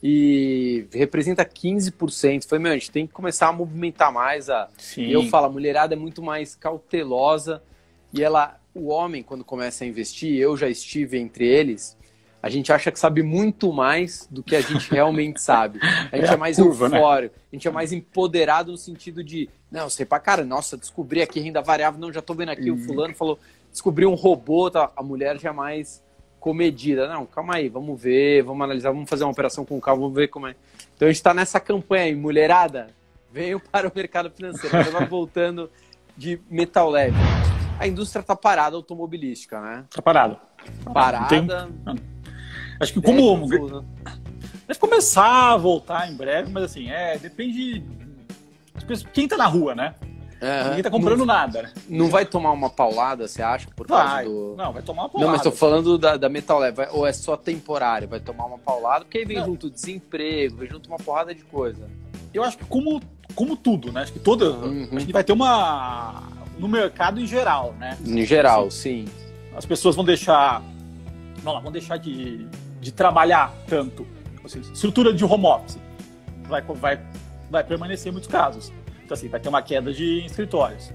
E 0.07 0.87
representa 0.93 1.45
15%. 1.45 2.47
Foi, 2.47 2.59
meu, 2.59 2.71
a 2.71 2.75
gente 2.75 2.91
tem 2.91 3.07
que 3.07 3.12
começar 3.12 3.49
a 3.49 3.53
movimentar 3.53 4.12
mais. 4.12 4.49
A... 4.49 4.69
Sim. 4.76 5.03
E 5.07 5.12
eu 5.12 5.25
falo, 5.25 5.47
a 5.47 5.50
mulherada 5.50 5.95
é 5.95 5.97
muito 5.97 6.23
mais 6.23 6.55
cautelosa. 6.55 7.62
E 8.12 8.23
ela, 8.23 8.61
o 8.75 8.88
homem, 8.88 9.23
quando 9.23 9.43
começa 9.43 9.83
a 9.83 9.87
investir, 9.87 10.38
eu 10.38 10.57
já 10.57 10.69
estive 10.69 11.19
entre 11.19 11.47
eles, 11.47 11.97
a 12.44 12.50
gente 12.50 12.70
acha 12.70 12.92
que 12.92 12.98
sabe 12.98 13.22
muito 13.22 13.72
mais 13.72 14.28
do 14.30 14.42
que 14.42 14.54
a 14.54 14.60
gente 14.60 14.90
realmente 14.92 15.40
sabe. 15.40 15.78
A 16.12 16.16
gente 16.18 16.28
É 16.28 16.34
é, 16.34 16.36
mais 16.36 16.58
curva, 16.58 16.90
né? 16.90 16.98
a 17.00 17.30
gente 17.50 17.66
é 17.66 17.70
mais 17.70 17.90
empoderado 17.90 18.70
no 18.70 18.76
sentido 18.76 19.24
de, 19.24 19.48
não, 19.72 19.88
sei 19.88 20.04
pra 20.04 20.20
cara, 20.20 20.44
nossa, 20.44 20.76
descobri 20.76 21.22
aqui 21.22 21.40
renda 21.40 21.62
variável, 21.62 21.98
não, 21.98 22.12
já 22.12 22.20
tô 22.20 22.34
vendo 22.34 22.50
aqui, 22.50 22.70
o 22.70 22.74
Uhum. 22.74 22.80
fulano 22.80 23.14
falou, 23.14 23.38
descobri 23.72 24.04
um 24.04 24.12
robô, 24.12 24.70
tá? 24.70 24.90
a 24.94 25.02
mulher 25.02 25.40
já 25.40 25.48
é 25.48 25.52
mais 25.54 26.04
comedida. 26.38 27.08
Não, 27.08 27.24
calma 27.24 27.54
aí, 27.54 27.70
vamos 27.70 27.98
ver, 27.98 28.42
vamos 28.42 28.62
analisar, 28.62 28.90
vamos 28.90 29.08
fazer 29.08 29.24
uma 29.24 29.32
operação 29.32 29.64
com 29.64 29.80
calma, 29.80 30.02
vamos 30.02 30.14
ver 30.14 30.28
como 30.28 30.46
é. 30.46 30.54
Então 30.94 31.08
a 31.08 31.10
gente 31.10 31.22
tá 31.22 31.32
nessa 31.32 31.58
campanha 31.58 32.04
aí, 32.04 32.14
mulherada, 32.14 32.88
venham 33.32 33.58
para 33.72 33.88
o 33.88 33.92
mercado 33.94 34.30
financeiro. 34.30 34.76
Agora 34.76 35.06
voltando 35.06 35.70
de 36.14 36.38
metal 36.50 36.90
leve. 36.90 37.16
A 37.80 37.86
indústria 37.88 38.22
tá 38.22 38.36
parada 38.36 38.76
automobilística, 38.76 39.58
né? 39.62 39.84
Tá 39.88 40.02
parado. 40.02 40.36
Parada. 40.92 41.26
Tem- 41.28 41.46
Acho 42.81 42.93
que 42.93 43.00
como. 43.00 43.49
Deve- 43.49 43.85
Deve 44.66 44.81
começar 44.81 45.52
a 45.52 45.57
voltar 45.57 46.11
em 46.11 46.16
breve, 46.16 46.50
mas 46.50 46.64
assim, 46.64 46.88
é, 46.88 47.19
depende 47.19 47.81
de 47.81 49.04
quem 49.12 49.28
tá 49.28 49.37
na 49.37 49.47
rua, 49.47 49.75
né? 49.75 49.95
É, 50.40 50.64
Ninguém 50.69 50.83
tá 50.83 50.90
comprando 50.90 51.19
não, 51.21 51.26
nada, 51.26 51.73
não 51.88 52.09
vai 52.09 52.26
tomar 52.26 52.50
uma 52.52 52.69
paulada, 52.69 53.26
você 53.28 53.40
acha? 53.43 53.69
Por 53.75 53.87
causa 53.87 54.04
Vai. 54.04 54.25
do. 54.25 54.54
Não, 54.59 54.73
vai 54.73 54.83
tomar 54.83 55.02
uma 55.02 55.07
Não, 55.07 55.11
porrada. 55.12 55.33
mas 55.33 55.43
tô 55.43 55.52
falando 55.52 55.97
da, 55.97 56.16
da 56.16 56.28
Metal 56.28 56.59
Leve, 56.59 56.76
vai- 56.78 56.88
ou 56.90 57.07
é 57.07 57.12
só 57.12 57.37
temporário, 57.37 58.09
vai 58.09 58.21
tomar 58.21 58.45
uma 58.47 58.59
paulada, 58.59 59.04
porque 59.04 59.19
aí 59.19 59.25
vem 59.25 59.38
Não. 59.38 59.47
junto 59.47 59.71
desemprego, 59.71 60.57
vem 60.57 60.69
junto 60.69 60.87
uma 60.88 60.99
porrada 60.99 61.35
de 61.35 61.45
coisa. 61.45 61.88
Eu 62.33 62.43
acho 62.43 62.59
que 62.59 62.64
como, 62.64 63.00
como 63.35 63.57
tudo, 63.57 63.93
né? 63.93 64.02
Acho 64.02 64.12
que 64.12 64.19
toda. 64.19 64.50
Uhum. 64.50 64.88
A 64.93 64.99
gente 64.99 65.12
vai 65.12 65.25
ter 65.25 65.33
uma. 65.33 66.25
No 66.59 66.69
mercado 66.69 67.21
em 67.21 67.26
geral, 67.26 67.75
né? 67.78 67.97
Em 68.04 68.25
geral, 68.26 68.71
sim. 68.71 69.07
As 69.57 69.64
pessoas 69.64 69.95
vão 69.97 70.04
deixar. 70.04 70.62
Vamos 71.37 71.54
lá, 71.54 71.61
vão 71.61 71.73
deixar 71.73 71.97
de, 71.97 72.47
de 72.85 72.93
trabalhar 72.93 73.53
tanto. 73.67 74.07
Assim, 74.45 74.61
estrutura 74.61 75.12
de 75.12 75.25
home 75.25 75.47
office 75.47 75.79
vai, 76.47 76.61
vai, 76.61 77.00
vai 77.50 77.64
permanecer 77.64 78.11
em 78.11 78.12
muitos 78.12 78.29
casos. 78.29 78.71
Então, 79.03 79.14
assim, 79.14 79.29
vai 79.29 79.41
ter 79.41 79.49
uma 79.49 79.62
queda 79.62 79.93
de 79.93 80.25
escritórios. 80.26 80.93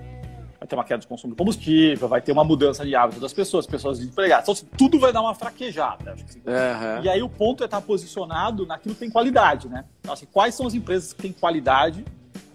Vai 0.59 0.67
ter 0.67 0.75
uma 0.75 0.83
queda 0.83 0.99
de 0.99 1.07
consumo 1.07 1.33
de 1.33 1.37
combustível, 1.37 2.07
vai 2.07 2.21
ter 2.21 2.31
uma 2.31 2.43
mudança 2.43 2.85
de 2.85 2.95
hábito 2.95 3.19
das 3.19 3.33
pessoas, 3.33 3.65
pessoas 3.65 3.97
desempregadas. 3.97 4.43
Então, 4.43 4.53
assim, 4.53 4.67
tudo 4.77 4.99
vai 4.99 5.11
dar 5.11 5.21
uma 5.21 5.33
fraquejada. 5.33 6.11
Acho 6.11 6.23
que, 6.25 6.29
assim. 6.29 6.41
Aham. 6.45 7.01
E 7.03 7.09
aí 7.09 7.23
o 7.23 7.29
ponto 7.29 7.63
é 7.63 7.65
estar 7.65 7.81
posicionado 7.81 8.67
naquilo 8.67 8.93
que 8.93 8.99
tem 8.99 9.09
qualidade, 9.09 9.67
né? 9.67 9.85
Então, 10.01 10.13
assim, 10.13 10.27
quais 10.31 10.53
são 10.53 10.67
as 10.67 10.75
empresas 10.75 11.13
que 11.13 11.21
têm 11.21 11.31
qualidade, 11.31 12.05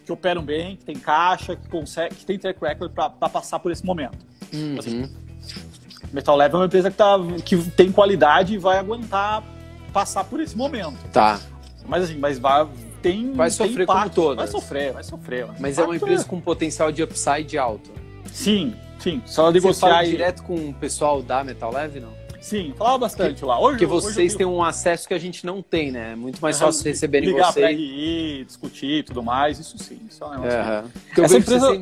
que 0.04 0.12
operam 0.12 0.42
bem, 0.42 0.76
que 0.76 0.84
têm 0.84 0.96
caixa, 0.96 1.56
que, 1.56 1.68
consegue, 1.68 2.14
que 2.14 2.26
têm 2.26 2.38
track 2.38 2.60
record 2.60 2.92
para 2.92 3.28
passar 3.28 3.58
por 3.58 3.72
esse 3.72 3.84
momento. 3.84 4.18
Uhum. 4.52 4.76
assim, 4.78 5.10
Metal 6.14 6.36
Leve 6.36 6.54
é 6.54 6.58
uma 6.58 6.66
empresa 6.66 6.90
que, 6.90 6.96
tá, 6.96 7.18
que 7.44 7.56
tem 7.72 7.90
qualidade 7.90 8.54
e 8.54 8.58
vai 8.58 8.78
aguentar 8.78 9.42
passar 9.92 10.22
por 10.24 10.40
esse 10.40 10.56
momento. 10.56 10.96
Tá. 11.12 11.40
Mas 11.86 12.04
assim, 12.04 12.16
mas 12.18 12.38
vai, 12.38 12.66
tem, 13.02 13.32
Vai 13.32 13.48
tem 13.50 13.56
sofrer 13.56 13.86
como 13.86 13.98
impacto. 13.98 14.14
todas. 14.14 14.36
Vai 14.36 14.46
sofrer, 14.46 14.92
vai 14.92 15.04
sofrer. 15.04 15.46
Mas 15.58 15.78
é 15.78 15.84
uma 15.84 15.96
empresa 15.96 16.24
com 16.24 16.40
potencial 16.40 16.90
de 16.92 17.02
upside 17.02 17.58
alto. 17.58 17.90
Sim, 18.32 18.74
sim. 18.98 19.20
Só 19.26 19.46
Você 19.46 19.52
negociar 19.54 19.88
fala 19.90 20.04
e- 20.04 20.10
direto 20.10 20.42
com 20.44 20.54
o 20.54 20.72
pessoal 20.74 21.20
da 21.20 21.42
Metal 21.44 21.72
Leve, 21.72 22.00
não? 22.00 22.12
Sim, 22.40 22.74
falava 22.76 22.98
bastante 22.98 23.42
lá. 23.44 23.58
Hoje, 23.58 23.78
Porque 23.78 23.86
hoje 23.92 24.06
vocês 24.14 24.32
eu 24.32 24.38
têm 24.38 24.46
um 24.46 24.62
acesso 24.62 25.08
que 25.08 25.14
a 25.14 25.18
gente 25.18 25.44
não 25.46 25.62
tem, 25.62 25.90
né? 25.90 26.12
É 26.12 26.16
muito 26.16 26.40
mais 26.40 26.56
Aham, 26.60 26.66
fácil 26.66 26.84
receberem 26.84 27.30
ligar 27.30 27.52
pra 27.52 27.62
vocês. 27.62 27.76
RI, 27.78 28.44
discutir 28.46 28.98
e 28.98 29.02
tudo 29.02 29.22
mais, 29.22 29.58
isso 29.58 29.78
sim. 29.78 29.98
Isso 30.10 30.22
é 30.22 30.26
um 30.26 30.30
que-. 30.42 30.90
Porque 31.06 31.20
eu 31.20 31.24
Essa 31.24 31.34
que 31.34 31.40
empresa- 31.40 31.68
Você 31.70 31.80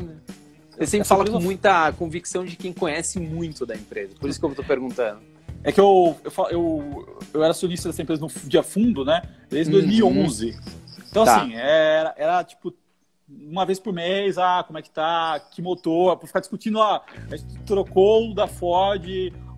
você 0.79 0.87
sempre 0.87 1.09
empresa- 1.14 1.33
com 1.33 1.41
muita 1.41 1.93
convicção 1.93 2.45
de 2.45 2.57
quem 2.57 2.73
conhece 2.73 3.19
muito 3.21 3.64
da 3.67 3.75
empresa. 3.75 4.14
Por 4.19 4.29
isso 4.29 4.38
que 4.41 4.47
eu 4.47 4.55
tô 4.55 4.64
perguntando. 4.64 5.21
É 5.64 5.71
que 5.71 5.81
eu, 5.81 6.17
eu, 6.25 6.33
eu, 6.50 7.19
eu 7.35 7.43
era 7.43 7.52
acionista 7.52 7.88
dessa 7.88 8.02
empresa 8.02 8.21
no 8.21 8.29
dia 8.49 8.62
fundo, 8.62 9.05
né? 9.05 9.23
Desde 9.49 9.73
Uhum. 9.73 9.81
2011. 9.81 10.59
Então, 11.11 11.25
Tá. 11.25 11.43
assim, 11.43 11.55
era, 11.55 12.14
era 12.17 12.43
tipo 12.45 12.75
uma 13.29 13.64
vez 13.64 13.79
por 13.79 13.95
mês, 13.95 14.37
ah, 14.37 14.62
como 14.67 14.79
é 14.79 14.83
que 14.83 14.91
tá, 14.91 15.41
que 15.50 15.62
motor, 15.62 16.17
pra 16.19 16.26
ficar 16.26 16.41
discutindo, 16.41 16.83
ah, 16.83 17.02
a 17.31 17.37
gente 17.37 17.59
trocou 17.61 18.31
o 18.31 18.35
da 18.35 18.47
Ford, 18.47 19.07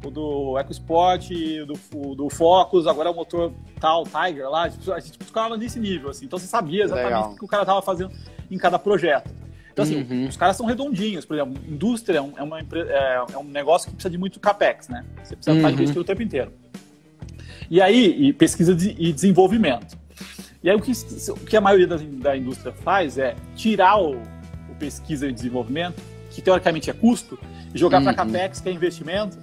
o 0.04 0.10
do 0.10 0.56
EcoSport, 0.58 1.28
o 1.62 1.66
do, 1.66 1.74
o 2.10 2.14
do 2.14 2.30
Focus, 2.30 2.86
agora 2.86 3.08
é 3.08 3.12
o 3.12 3.14
motor 3.16 3.52
tal, 3.80 4.04
Tiger 4.04 4.48
lá, 4.48 4.64
a 4.64 4.68
gente, 4.68 4.92
a 4.92 5.00
gente 5.00 5.18
ficava 5.18 5.56
nesse 5.56 5.80
nível, 5.80 6.10
assim, 6.10 6.26
então 6.26 6.38
você 6.38 6.46
sabia 6.46 6.84
exatamente 6.84 7.14
Legal. 7.14 7.32
o 7.32 7.36
que 7.36 7.44
o 7.44 7.48
cara 7.48 7.64
tava 7.64 7.82
fazendo 7.82 8.12
em 8.48 8.58
cada 8.58 8.78
projeto. 8.78 9.28
Então, 9.74 9.82
assim, 9.82 10.06
Uhum. 10.08 10.28
os 10.28 10.36
caras 10.36 10.56
são 10.56 10.66
redondinhos, 10.66 11.24
por 11.24 11.34
exemplo, 11.36 11.60
indústria 11.68 12.18
é 12.18 12.22
um, 12.22 12.32
é 12.36 12.42
uma 12.44 12.60
é, 12.60 13.24
é 13.32 13.38
um 13.38 13.42
negócio 13.44 13.88
que 13.88 13.94
precisa 13.96 14.08
de 14.10 14.16
muito 14.16 14.38
capex, 14.38 14.88
né? 14.88 15.04
Você 15.24 15.34
precisa 15.34 15.56
estar 15.56 15.68
Uhum. 15.68 15.74
investindo 15.74 16.00
o 16.00 16.04
tempo 16.04 16.22
inteiro. 16.22 16.52
E 17.68 17.80
aí, 17.82 18.28
e 18.28 18.32
pesquisa 18.32 18.72
de- 18.72 18.94
e 18.96 19.12
desenvolvimento. 19.12 19.98
E 20.62 20.70
aí, 20.70 20.76
o 20.76 20.80
que, 20.80 20.92
o 21.30 21.34
que 21.40 21.56
a 21.56 21.60
maioria 21.60 21.88
das- 21.88 22.02
da 22.02 22.36
indústria 22.36 22.72
faz 22.72 23.18
é 23.18 23.34
tirar 23.56 23.96
o, 24.00 24.12
o 24.14 24.74
pesquisa 24.78 25.26
e 25.26 25.32
desenvolvimento, 25.32 26.00
que 26.30 26.40
teoricamente 26.40 26.88
é 26.88 26.92
custo, 26.92 27.36
e 27.74 27.78
jogar 27.78 28.00
para 28.00 28.10
Uhum. 28.10 28.16
capex, 28.32 28.60
que 28.60 28.68
é 28.68 28.72
investimento, 28.72 29.36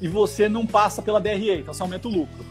e 0.00 0.08
você 0.08 0.48
não 0.48 0.64
passa 0.66 1.02
pela 1.02 1.20
DRE, 1.20 1.60
então 1.60 1.74
você 1.74 1.82
aumenta 1.82 2.08
o 2.08 2.10
lucro. 2.10 2.44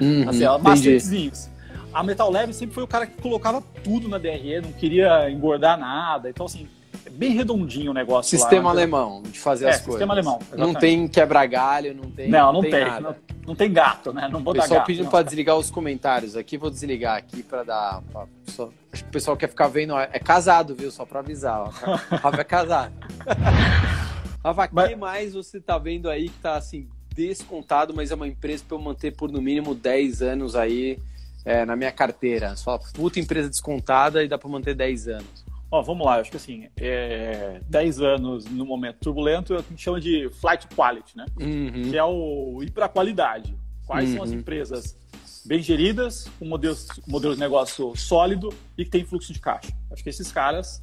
Uhum, 0.00 0.28
Assim, 0.28 0.44
ela 0.44 0.54
entendi. 0.54 0.68
macetezinhos. 0.68 1.48
A 1.92 2.02
Metal 2.02 2.30
Leve 2.30 2.52
sempre 2.52 2.74
foi 2.74 2.84
o 2.84 2.86
cara 2.86 3.06
que 3.06 3.20
colocava 3.20 3.60
tudo 3.82 4.08
na 4.08 4.18
DRE, 4.18 4.60
não 4.60 4.70
queria 4.72 5.28
engordar 5.30 5.78
nada. 5.78 6.28
Então, 6.30 6.46
assim, 6.46 6.68
bem 7.16 7.32
redondinho 7.32 7.90
o 7.90 7.94
negócio 7.94 8.36
Sistema 8.38 8.68
lá. 8.68 8.74
né? 8.74 8.82
alemão 8.82 9.22
de 9.22 9.38
fazer 9.38 9.66
É, 9.66 9.70
as 9.70 9.76
coisas. 9.76 9.94
sistema 9.94 10.14
alemão, 10.14 10.38
Não 10.50 10.70
exatamente. 10.70 10.80
tem 10.80 11.08
quebra-galho, 11.08 11.94
não 11.94 12.10
tem. 12.10 12.28
Não, 12.30 12.52
não, 12.52 12.60
tem. 12.60 12.84
nada. 12.84 13.00
Não, 13.00 13.16
não 13.48 13.54
tem 13.54 13.72
gato, 13.72 14.12
né? 14.12 14.28
Não 14.30 14.42
vou 14.42 14.52
O 14.52 14.56
dar 14.56 14.62
pessoal 14.62 14.80
gato. 14.80 14.86
pedindo 14.86 15.04
não. 15.04 15.10
para 15.10 15.22
desligar 15.24 15.56
os 15.56 15.70
comentários 15.70 16.36
aqui, 16.36 16.56
vou 16.56 16.70
desligar 16.70 17.16
aqui 17.16 17.42
para 17.42 17.62
dar. 17.64 18.02
pra- 18.12 18.26
só- 18.46 18.70
acho 18.92 19.02
que 19.04 19.08
o 19.08 19.12
pessoal 19.12 19.36
quer 19.36 19.48
ficar 19.48 19.68
vendo. 19.68 19.96
É 19.98 20.18
casado, 20.18 20.74
viu? 20.74 20.90
Só 20.90 21.04
para 21.04 21.20
avisar. 21.20 21.60
Ó. 21.60 21.70
Rafa 22.16 22.40
é 22.40 22.44
casado. 22.44 22.92
Rafa, 24.44 24.68
Mas- 24.72 24.88
que 24.90 24.96
mais 24.96 25.34
você 25.34 25.60
tá 25.60 25.78
vendo 25.78 26.08
aí 26.08 26.28
que 26.28 26.38
tá 26.38 26.56
assim, 26.56 26.88
descontado, 27.14 27.92
mas 27.94 28.10
é 28.10 28.14
uma 28.14 28.28
empresa 28.28 28.62
para 28.66 28.76
eu 28.76 28.80
manter 28.80 29.14
por 29.16 29.30
no 29.32 29.40
mínimo 29.40 29.74
10 29.74 30.22
anos 30.22 30.54
aí 30.54 30.98
é, 31.44 31.64
na 31.64 31.74
minha 31.76 31.90
carteira? 31.92 32.54
Só 32.56 32.78
puta 32.94 33.18
empresa 33.18 33.48
descontada 33.48 34.22
e 34.22 34.28
dá 34.28 34.36
para 34.38 34.48
manter 34.48 34.74
10 34.74 35.08
anos. 35.08 35.45
Ó, 35.70 35.82
vamos 35.82 36.06
lá, 36.06 36.16
eu 36.16 36.20
acho 36.20 36.30
que 36.30 36.36
assim, 36.36 36.68
é, 36.76 37.60
10 37.68 38.00
anos 38.00 38.44
no 38.46 38.64
momento 38.64 38.98
turbulento, 39.00 39.52
é 39.54 39.58
o 39.58 39.62
que 39.62 39.68
a 39.68 39.70
gente 39.70 39.82
chama 39.82 40.00
de 40.00 40.28
flight 40.40 40.66
quality, 40.74 41.16
né? 41.16 41.26
Uhum. 41.40 41.90
Que 41.90 41.96
é 41.98 42.04
o 42.04 42.62
ir 42.62 42.70
para 42.70 42.86
a 42.86 42.88
qualidade. 42.88 43.56
Quais 43.86 44.10
são 44.10 44.22
as 44.22 44.30
Uhum. 44.30 44.38
empresas 44.38 44.96
bem 45.44 45.60
geridas, 45.62 46.28
com 46.38 46.44
modelos, 46.44 46.86
modelo 47.06 47.34
de 47.34 47.40
negócio 47.40 47.94
sólido 47.96 48.52
e 48.78 48.84
que 48.84 48.90
tem 48.90 49.04
fluxo 49.04 49.32
de 49.32 49.40
caixa? 49.40 49.72
Acho 49.90 50.02
que 50.02 50.08
esses 50.08 50.30
caras, 50.30 50.80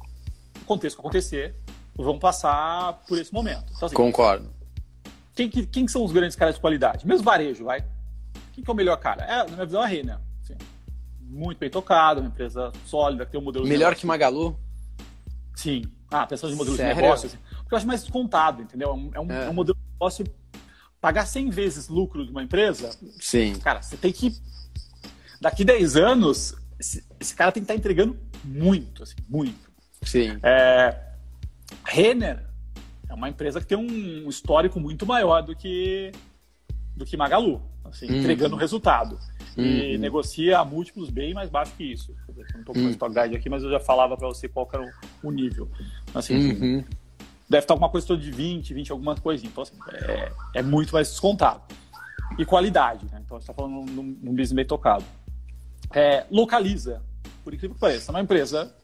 aconteça 0.62 0.94
o 0.94 0.96
que 0.98 1.02
acontecer, 1.02 1.54
vão 1.96 2.18
passar 2.18 3.02
por 3.08 3.18
esse 3.18 3.32
momento. 3.32 3.64
Então, 3.76 3.86
assim, 3.86 3.96
Concordo. 3.96 4.50
quem, 5.34 5.48
que- 5.48 5.66
quem 5.66 5.88
são 5.88 6.04
os 6.04 6.12
grandes 6.12 6.36
caras 6.36 6.56
de 6.56 6.60
qualidade? 6.60 7.06
Mesmo 7.06 7.24
varejo, 7.24 7.64
vai. 7.64 7.84
Quem 8.52 8.62
que 8.62 8.70
é 8.70 8.72
o 8.72 8.76
melhor 8.76 8.96
cara? 8.98 9.22
É, 9.24 9.36
na 9.44 9.44
minha 9.54 9.64
visão, 9.66 9.80
a 9.82 9.86
Renner. 9.86 10.18
Assim, 10.42 10.54
muito 11.20 11.58
bem 11.58 11.70
tocado, 11.70 12.20
uma 12.20 12.28
empresa 12.28 12.70
sólida, 12.86 13.24
que 13.26 13.32
tem 13.32 13.40
um 13.40 13.44
modelo 13.44 13.64
de 13.64 13.70
Melhor 13.70 13.94
que 13.94 14.06
Magalu? 14.06 14.58
Sim. 15.54 15.82
Ah, 16.10 16.26
pensando 16.26 16.52
em 16.52 16.56
modelo 16.56 16.76
Sério? 16.76 16.94
de 16.94 17.00
negócio, 17.02 17.26
assim, 17.26 17.38
porque 17.58 17.74
eu 17.74 17.78
acho 17.78 17.86
mais 17.86 18.02
descontado, 18.02 18.62
entendeu? 18.62 18.90
É 18.90 18.92
um, 18.94 19.10
é 19.14 19.20
um- 19.20 19.32
É. 19.32 19.46
é 19.46 19.50
um 19.50 19.54
modelo 19.54 19.76
de 19.78 19.92
negócio. 19.92 20.24
Pagar 21.00 21.26
100 21.26 21.50
vezes 21.50 21.88
lucro 21.88 22.24
de 22.24 22.30
uma 22.30 22.42
empresa, 22.42 22.90
Sim. 23.20 23.58
cara, 23.58 23.82
você 23.82 23.96
tem 23.96 24.12
que. 24.12 24.34
Daqui 25.40 25.64
10 25.64 25.96
anos, 25.96 26.54
esse, 26.78 27.04
esse 27.20 27.34
cara 27.34 27.52
tem 27.52 27.62
que 27.62 27.64
estar 27.64 27.74
entregando 27.74 28.18
muito, 28.42 29.02
assim, 29.02 29.16
muito. 29.28 29.70
Sim. 30.02 30.38
É, 30.42 30.98
Renner 31.84 32.46
é 33.08 33.14
uma 33.14 33.28
empresa 33.28 33.60
que 33.60 33.66
tem 33.66 33.76
um 33.76 34.28
histórico 34.28 34.80
muito 34.80 35.04
maior 35.04 35.42
do 35.42 35.54
que, 35.54 36.10
do 36.96 37.04
que 37.04 37.16
Magalu, 37.16 37.62
assim, 37.84 38.06
Uhum. 38.08 38.16
entregando 38.18 38.56
resultado. 38.56 39.18
E 39.56 39.94
Uhum. 39.94 40.00
negocia 40.00 40.58
a 40.58 40.64
múltiplos 40.64 41.10
bem 41.10 41.32
mais 41.32 41.48
baixos 41.50 41.74
que 41.76 41.84
isso. 41.84 42.14
Eu 42.28 42.34
não 42.54 42.60
estou 42.60 42.74
com 42.74 42.80
o 42.80 42.90
stock 42.90 43.14
guide 43.14 43.36
aqui, 43.36 43.48
mas 43.48 43.62
eu 43.62 43.70
já 43.70 43.78
falava 43.80 44.16
para 44.16 44.26
você 44.26 44.48
qual 44.48 44.68
era 44.72 44.82
o, 44.82 45.28
o 45.28 45.30
nível. 45.30 45.68
Assim, 46.14 46.34
Uhum. 46.36 46.84
deve 47.48 47.62
estar 47.64 47.74
alguma 47.74 47.88
coisa 47.88 48.16
de 48.16 48.30
20, 48.30 48.74
20 48.74 48.90
alguma 48.90 49.14
coisinha. 49.16 49.48
Então, 49.50 49.62
assim, 49.62 49.76
é, 49.92 50.32
é 50.56 50.62
muito 50.62 50.92
mais 50.92 51.08
descontado. 51.08 51.62
E 52.38 52.44
qualidade, 52.44 53.04
né? 53.12 53.20
Então, 53.24 53.36
a 53.36 53.40
gente 53.40 53.48
está 53.48 53.54
falando 53.54 53.88
num, 53.92 54.02
num 54.02 54.30
business 54.32 54.52
bem 54.52 54.64
tocado. 54.66 55.04
é, 55.94 56.26
localiza. 56.30 57.00
Por 57.44 57.52
incrível 57.54 57.74
que 57.74 57.80
pareça, 57.80 58.10
é 58.10 58.12
uma 58.14 58.20
empresa 58.22 58.74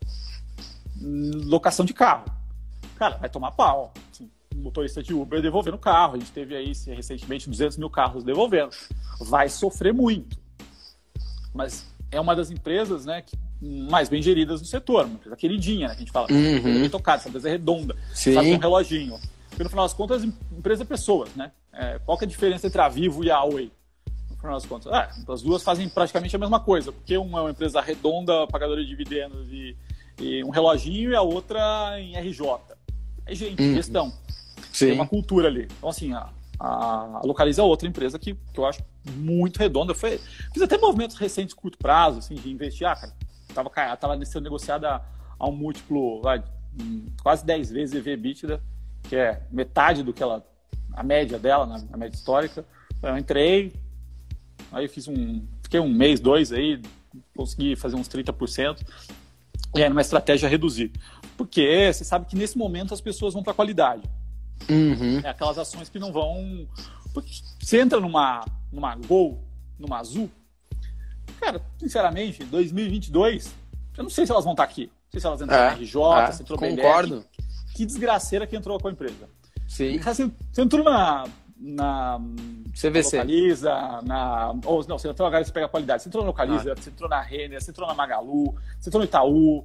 hum, 1.01 1.31
locação 1.47 1.85
de 1.85 1.93
carro. 1.95 2.27
Cara, 2.97 3.17
vai 3.17 3.29
tomar 3.29 3.51
pau. 3.53 3.93
Assim, 4.13 4.31
motorista 4.55 5.03
de 5.03 5.15
Uber 5.15 5.41
devolvendo 5.41 5.79
carro. 5.79 6.15
A 6.15 6.19
gente 6.19 6.33
teve 6.33 6.55
aí 6.55 6.73
recentemente 6.87 7.49
200 7.49 7.77
mil 7.77 7.91
carros 7.91 8.25
devolvendo. 8.25 8.71
Vai 9.21 9.49
sofrer 9.49 9.93
muito. 9.93 10.39
Mas 11.55 11.87
é 12.11 12.21
uma 12.21 12.35
das 12.35 12.51
empresas 12.51 13.05
né, 13.05 13.25
mais 13.61 14.09
bem 14.09 14.23
geridas 14.23 14.61
do 14.61 14.67
setor. 14.67 15.05
Uma 15.05 15.15
empresa 15.15 15.37
queridinha, 15.37 15.89
né, 15.89 15.95
que 15.95 15.99
a 15.99 16.05
gente 16.05 16.13
fala. 16.13 16.29
Uhum. 16.31 16.89
tocada, 16.89 17.19
essa 17.19 17.29
empresa 17.29 17.49
é 17.49 17.53
redonda. 17.53 17.97
Sim. 18.15 18.35
Faz 18.35 18.49
um 18.49 18.59
reloginho. 18.59 19.19
Porque 19.49 19.65
no 19.65 19.71
final 19.71 19.85
das 19.85 19.95
contas, 19.95 20.25
empresa 20.25 20.83
é 20.83 20.87
pessoas, 20.87 21.35
né? 21.35 21.53
É, 21.73 21.99
qual 22.05 22.17
que 22.17 22.25
é 22.25 22.27
a 22.27 22.29
diferença 22.29 22.67
entre 22.67 22.81
a 22.81 22.89
Vivo 22.89 23.25
e 23.25 23.31
a 23.31 23.43
Oi? 23.45 23.71
No 24.31 24.37
final 24.37 24.55
das 24.55 24.65
contas, 24.65 24.93
é, 24.93 25.33
as 25.33 25.43
duas 25.43 25.63
fazem 25.63 25.89
praticamente 25.89 26.35
a 26.35 26.39
mesma 26.39 26.61
coisa, 26.61 26.91
porque 26.93 27.17
uma 27.17 27.39
é 27.39 27.43
uma 27.43 27.51
empresa 27.51 27.81
redonda, 27.81 28.47
pagadora 28.47 28.81
de 28.81 28.89
dividendos 28.89 29.49
e, 29.51 29.77
e 30.19 30.43
um 30.43 30.51
reloginho, 30.51 31.11
e 31.11 31.17
a 31.17 31.21
outra 31.21 32.01
em 32.01 32.17
RJ. 32.17 32.43
É 33.27 33.35
gente, 33.35 33.63
uhum. 33.63 33.75
gestão. 33.75 34.13
Sim. 34.81 34.87
Tem 34.87 34.95
uma 34.95 35.07
cultura 35.07 35.49
ali. 35.49 35.69
Então, 35.79 35.89
assim, 35.91 36.13
a, 36.13 36.31
a 36.59 37.21
Localiza 37.25 37.61
é 37.63 37.65
outra 37.65 37.87
empresa 37.87 38.19
que, 38.19 38.35
que 38.35 38.59
eu 38.59 38.67
acho 38.67 38.83
muito 39.15 39.59
redonda. 39.59 39.95
Foi, 39.95 40.19
fiz 40.53 40.63
até 40.63 40.79
movimentos 40.79 41.17
recentes, 41.17 41.55
curto 41.55 41.79
prazo, 41.79 42.19
assim, 42.19 42.35
de 42.35 42.51
investir. 42.51 42.87
Ah, 42.87 42.97
cara, 42.97 43.15
tava, 43.55 43.97
tava 43.97 44.25
sendo 44.25 44.45
negociada 44.45 45.03
a 45.39 45.49
um 45.49 45.53
múltiplo 45.53 46.23
lá, 46.23 46.43
quase 47.23 47.45
10 47.45 47.71
vezes 47.71 47.95
EV 47.95 48.13
EBITDA, 48.13 48.63
que 49.05 49.17
é 49.17 49.43
metade 49.51 50.03
do 50.03 50.13
que 50.13 50.23
ela, 50.23 50.47
a 50.93 51.03
média 51.03 51.39
dela, 51.39 51.67
na, 51.67 51.79
na 51.79 51.97
média 51.97 52.17
histórica. 52.17 52.65
Eu 53.03 53.17
entrei, 53.17 53.73
aí 54.73 54.89
fiz 54.89 55.09
um, 55.09 55.43
fiquei 55.63 55.81
um 55.81 55.89
mês, 55.89 56.21
dois 56.21 56.53
aí, 56.53 56.81
consegui 57.35 57.77
fazer 57.77 57.97
uns 57.97 58.09
30%, 58.09 58.81
e 59.75 59.83
aí 59.83 59.89
numa 59.89 60.01
estratégia 60.01 60.49
reduzir. 60.49 60.93
Porque 61.37 61.91
você 61.93 62.05
sabe 62.05 62.27
que 62.27 62.37
nesse 62.37 62.59
momento 62.59 62.93
as 62.93 63.01
pessoas 63.01 63.33
vão 63.33 63.43
para 63.43 63.55
qualidade. 63.55 64.03
Uhum. 64.69 65.21
É 65.25 65.29
aquelas 65.31 65.59
ações 65.59 65.89
que 65.89 65.99
não 65.99 66.13
vão. 66.13 66.69
Porque 67.13 67.31
você 67.61 67.81
entra 67.81 68.01
numa, 68.01 68.45
numa 68.73 68.95
Gol, 68.95 69.43
numa 69.79 69.99
Azul, 69.99 70.31
cara, 71.41 71.63
sinceramente, 71.79 72.45
2022, 72.45 73.53
eu 73.97 74.03
não 74.05 74.11
sei 74.11 74.27
se 74.27 74.33
elas 74.33 74.45
vão 74.45 74.53
estar 74.53 74.65
aqui. 74.65 74.87
Não 74.87 75.11
sei 75.13 75.21
se 75.21 75.27
elas 75.27 75.41
entraram 75.41 75.65
é, 75.65 75.71
na 75.71 75.77
RJ, 75.77 76.03
é, 76.29 76.33
se 76.33 76.43
entrou 76.43 76.59
Concordo. 76.59 77.25
Que, 77.33 77.75
que 77.75 77.87
desgraceira 77.87 78.47
que 78.47 78.55
entrou 78.55 78.79
com 78.79 78.89
a 78.89 78.93
empresa. 78.93 79.29
Sim. 79.67 79.99
Você, 79.99 80.31
você 80.53 80.63
entrou 80.63 80.85
na, 80.85 81.25
na 81.57 82.21
CVC. 82.73 83.17
Localiza, 83.17 84.03
na. 84.03 84.53
Ou 84.65 84.87
não, 84.87 84.99
você 84.99 85.09
entrou 85.09 85.27
agora 85.27 85.45
você 85.45 85.53
pega 85.53 85.67
a 85.67 85.69
qualidade. 85.69 86.03
Você 86.03 86.09
entrou 86.09 86.23
na 86.23 86.29
Localiza, 86.29 86.73
ah. 86.73 86.77
você 86.77 86.91
entrou 86.91 87.09
na 87.09 87.21
Renner, 87.21 87.61
você 87.61 87.71
entrou 87.71 87.89
na 87.89 87.95
Magalu, 87.95 88.55
você 88.79 88.89
entrou 88.89 89.03
no 89.03 89.09
Itaú, 89.09 89.59
uh, 89.59 89.65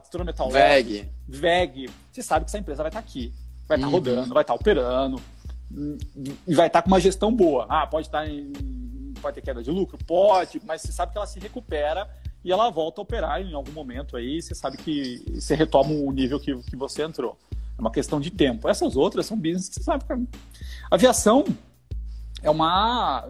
você 0.00 0.08
entrou 0.08 0.20
no 0.20 0.24
Metal 0.24 0.50
VEG. 0.50 1.08
VEG. 1.28 1.90
Você 2.10 2.22
sabe 2.22 2.44
que 2.44 2.50
essa 2.50 2.58
empresa 2.58 2.82
vai 2.82 2.90
estar 2.90 3.00
aqui. 3.00 3.32
Vai 3.68 3.76
estar 3.76 3.86
uhum. 3.86 3.92
rodando, 3.92 4.34
vai 4.34 4.42
estar 4.42 4.54
operando, 4.54 5.20
e 6.46 6.54
vai 6.54 6.66
estar 6.66 6.82
com 6.82 6.88
uma 6.88 7.00
gestão 7.00 7.34
boa. 7.34 7.66
Ah, 7.68 7.86
pode 7.86 8.06
estar 8.06 8.26
em. 8.28 8.52
Pode 9.20 9.34
ter 9.34 9.42
queda 9.42 9.62
de 9.62 9.70
lucro? 9.70 9.98
Pode, 10.06 10.60
mas 10.64 10.82
você 10.82 10.92
sabe 10.92 11.12
que 11.12 11.18
ela 11.18 11.26
se 11.26 11.40
recupera 11.40 12.08
e 12.44 12.52
ela 12.52 12.70
volta 12.70 13.00
a 13.00 13.02
operar 13.02 13.42
em 13.42 13.52
algum 13.52 13.72
momento 13.72 14.16
aí, 14.16 14.40
você 14.40 14.54
sabe 14.54 14.76
que 14.76 15.24
você 15.34 15.54
retoma 15.54 15.90
o 15.90 16.10
nível 16.12 16.38
que, 16.38 16.56
que 16.62 16.76
você 16.76 17.02
entrou. 17.02 17.36
É 17.76 17.80
uma 17.80 17.90
questão 17.90 18.20
de 18.20 18.30
tempo. 18.30 18.68
Essas 18.68 18.96
outras 18.96 19.26
são 19.26 19.36
business 19.36 19.68
que 19.68 19.74
você 19.74 19.82
sabe. 19.82 20.04
Cara. 20.04 20.20
Aviação 20.90 21.44
é 22.42 22.50
uma. 22.50 23.28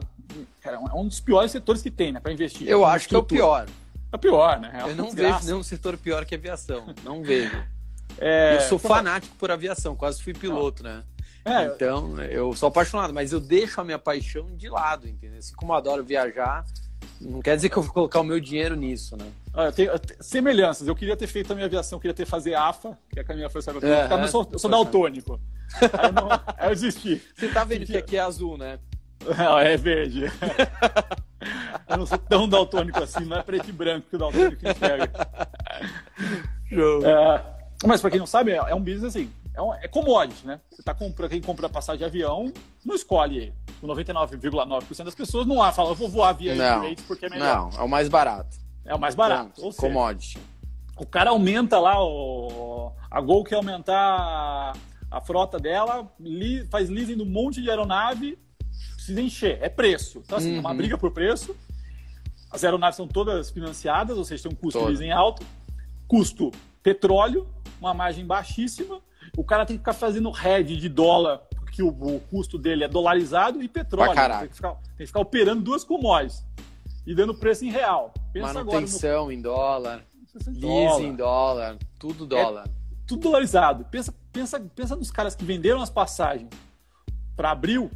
Cara, 0.61 0.77
é 0.77 0.95
um 0.95 1.09
dos 1.09 1.21
piores 1.21 1.51
setores 1.51 1.83
que 1.83 1.91
tem, 1.91 2.13
né, 2.13 2.21
para 2.21 2.33
investir. 2.33 2.69
Eu 2.69 2.85
é 2.85 2.91
acho 2.91 3.09
que 3.09 3.15
é 3.15 3.19
o 3.19 3.23
pior. 3.23 3.67
É 4.13 4.17
o 4.17 4.19
pior, 4.19 4.61
né? 4.61 4.71
É 4.75 4.91
eu 4.91 4.97
não 4.97 5.07
desgraça. 5.07 5.39
vejo 5.39 5.47
nenhum 5.47 5.63
setor 5.63 5.97
pior 5.97 6.25
que 6.25 6.35
aviação. 6.35 6.95
Não 7.03 7.23
vejo. 7.23 7.63
É... 8.21 8.57
Eu 8.57 8.61
sou 8.63 8.79
fanático 8.79 9.35
por 9.37 9.51
aviação, 9.51 9.95
quase 9.95 10.23
fui 10.23 10.35
piloto, 10.35 10.83
né? 10.83 11.03
É. 11.45 11.67
Então, 11.67 12.21
eu 12.23 12.53
sou 12.55 12.69
apaixonado, 12.69 13.15
mas 13.15 13.33
eu 13.33 13.41
deixo 13.41 13.81
a 13.81 13.85
minha 13.85 13.99
paixão 13.99 14.55
de 14.57 14.69
lado, 14.69 15.09
entendeu? 15.09 15.39
Assim 15.39 15.55
como 15.55 15.73
eu 15.73 15.77
adoro 15.77 16.05
viajar, 16.05 16.65
não 17.21 17.41
quer 17.41 17.57
dizer 17.57 17.69
que 17.69 17.77
eu 17.77 17.83
vou 17.83 17.93
colocar 17.93 18.21
o 18.21 18.25
meu 18.25 18.39
dinheiro 18.39 18.77
nisso, 18.77 19.17
né? 19.17 19.27
Olha, 19.53 19.73
tem, 19.73 19.89
semelhanças. 20.21 20.87
Eu 20.87 20.95
queria 20.95 21.17
ter 21.17 21.27
feito 21.27 21.53
a 21.53 21.55
minha 21.55 21.67
aviação, 21.67 21.97
eu 21.97 22.01
queria 22.01 22.15
ter 22.15 22.27
fazer 22.27 22.55
AFA, 22.55 22.97
que 23.11 23.19
é 23.19 23.23
a 23.23 23.25
caminha 23.25 23.51
força 23.51 23.71
aeronáutica, 23.71 24.15
é, 24.15 24.17
mas 24.17 24.27
eu 24.27 24.29
sou, 24.29 24.49
eu 24.53 24.59
sou 24.59 24.71
daltônico. 24.71 25.41
aí, 25.81 26.07
eu 26.07 26.13
não, 26.13 26.31
aí 26.31 26.69
eu 26.69 26.75
desisti. 26.75 27.23
Você 27.35 27.49
tá 27.49 27.65
vendo 27.65 27.87
que 27.87 27.97
aqui 27.97 28.17
é 28.17 28.21
azul, 28.21 28.57
né? 28.57 28.79
Não, 29.37 29.59
é 29.59 29.77
verde. 29.77 30.25
eu 31.89 31.97
não 31.97 32.07
sou 32.07 32.19
tão 32.19 32.49
daltônico 32.49 33.03
assim, 33.03 33.25
não 33.25 33.39
é 33.39 33.43
preto 33.43 33.69
e 33.69 33.73
branco 33.73 34.07
que 34.09 34.17
o 34.17 34.19
daltônico 34.19 34.63
enxerga. 34.69 35.11
Show. 36.69 37.05
É, 37.05 37.58
mas 37.87 38.01
para 38.01 38.11
quem 38.11 38.19
não 38.19 38.27
sabe, 38.27 38.53
é 38.53 38.75
um 38.75 38.81
business 38.81 39.17
assim, 39.17 39.31
é, 39.55 39.63
um, 39.63 39.75
é 39.75 39.89
commodity, 39.89 40.47
né? 40.47 40.61
Você 40.71 40.83
tá 40.83 40.95
comprando, 40.95 41.31
quem 41.31 41.41
compra 41.41 41.69
passagem 41.69 41.99
de 41.99 42.05
avião, 42.05 42.53
não 42.85 42.95
escolhe 42.95 43.53
99,9% 43.83 45.05
das 45.05 45.15
pessoas 45.15 45.47
não 45.47 45.63
há, 45.63 45.73
fala, 45.73 45.91
eu 45.91 45.95
vou 45.95 46.09
voar 46.09 46.33
via 46.33 46.55
não, 46.55 46.79
Emirates 46.79 47.05
porque 47.05 47.27
é 47.27 47.29
melhor. 47.29 47.71
Não, 47.73 47.81
é 47.81 47.83
o 47.83 47.89
mais 47.89 48.09
barato. 48.09 48.57
É 48.85 48.95
o 48.95 48.99
mais 48.99 49.15
barato. 49.15 49.51
Então, 49.53 49.65
ou 49.65 49.73
seja, 49.73 49.87
commodity. 49.87 50.39
O 50.97 51.07
cara 51.07 51.31
aumenta 51.31 51.79
lá, 51.79 52.03
o, 52.03 52.93
a 53.11 53.21
Gol 53.21 53.45
quer 53.45 53.57
aumentar 53.57 54.73
a 55.11 55.21
frota 55.21 55.59
dela, 55.59 56.11
li, 56.19 56.67
faz 56.67 56.89
leasing 56.89 57.17
de 57.17 57.23
um 57.23 57.27
monte 57.27 57.63
de 57.63 57.71
aeronave, 57.71 58.39
precisa 58.95 59.21
encher, 59.21 59.59
é 59.63 59.69
preço. 59.69 60.23
Então, 60.25 60.39
assim, 60.39 60.51
uhum. 60.53 60.57
é 60.57 60.61
uma 60.61 60.71
uhum. 60.71 60.77
briga 60.77 60.99
por 60.99 61.11
preço. 61.13 61.57
As 62.51 62.65
aeronaves 62.65 62.97
são 62.97 63.07
todas 63.07 63.51
financiadas, 63.51 64.17
ou 64.17 64.25
seja, 64.25 64.45
tem 64.45 64.53
um 64.53 64.55
custo 64.55 64.81
de 64.81 64.87
leasing 64.87 65.11
alto. 65.11 65.47
Custo 66.07 66.51
petróleo, 66.89 67.47
uma 67.81 67.93
margem 67.93 68.25
baixíssima. 68.25 69.01
O 69.37 69.45
cara 69.45 69.67
tem 69.67 69.77
que 69.77 69.81
ficar 69.81 69.93
fazendo 69.93 70.31
hedge 70.31 70.77
de 70.77 70.89
dólar 70.89 71.43
que 71.71 71.83
o, 71.83 71.89
o 71.89 72.21
custo 72.21 72.59
dele 72.59 72.83
é 72.83 72.89
dolarizado 72.89 73.63
e 73.63 73.69
petróleo. 73.69 74.15
Tem 74.15 74.49
que, 74.49 74.57
ficar, 74.57 74.75
tem 74.75 74.97
que 74.99 75.07
ficar 75.07 75.21
operando 75.21 75.63
duas 75.63 75.85
commodities 75.85 76.45
e 77.07 77.15
dando 77.15 77.35
preço 77.35 77.65
em 77.65 77.71
real. 77.71 78.13
Pensa 78.33 78.55
Manutenção 78.55 79.27
no... 79.27 79.33
em 79.33 79.41
dólar, 79.41 80.03
leasing 80.47 81.09
em 81.09 81.15
dólar, 81.15 81.77
tudo 81.99 82.27
dólar. 82.27 82.65
É, 82.67 82.71
tudo 83.07 83.23
dolarizado. 83.23 83.85
Pensa, 83.85 84.15
pensa, 84.33 84.61
pensa 84.61 84.97
nos 84.97 85.11
caras 85.11 85.35
que 85.35 85.45
venderam 85.45 85.83
as 85.83 85.91
passagens 85.91 86.49
para 87.37 87.51
abril, 87.51 87.91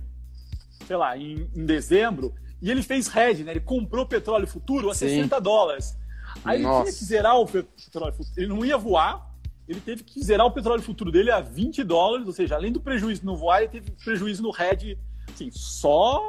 sei 0.87 0.97
lá, 0.97 1.17
em, 1.17 1.51
em, 1.57 1.67
dezembro, 1.67 2.35
e 2.61 2.71
ele 2.71 2.83
fez 2.83 3.15
hedge, 3.15 3.43
né? 3.43 3.53
Ele 3.53 3.61
comprou 3.61 4.07
petróleo 4.07 4.47
futuro 4.47 4.91
a 4.91 4.95
Sim. 4.95 5.09
60 5.09 5.41
dólares. 5.41 5.97
Aí 6.45 6.63
Nossa. 6.63 6.77
ele 6.77 6.91
tinha 6.91 6.99
que 6.99 7.05
zerar 7.05 7.37
o 7.37 7.47
petróleo 7.47 8.13
futuro. 8.13 8.35
Ele 8.37 8.47
não 8.47 8.65
ia 8.65 8.77
voar, 8.77 9.31
ele 9.69 9.81
teve 9.81 10.03
que 10.03 10.23
zerar 10.23 10.47
o 10.47 10.51
petróleo 10.51 10.83
futuro 10.83 11.11
dele 11.11 11.31
a 11.31 11.41
20 11.41 11.85
dólares, 11.85 12.27
ou 12.27 12.33
seja, 12.33 12.55
além 12.55 12.73
do 12.73 12.81
prejuízo 12.81 13.25
no 13.25 13.37
voar, 13.37 13.61
ele 13.61 13.71
teve 13.71 13.91
prejuízo 13.91 14.43
no 14.43 14.51
RED, 14.51 14.99
assim, 15.33 15.51
só. 15.53 16.23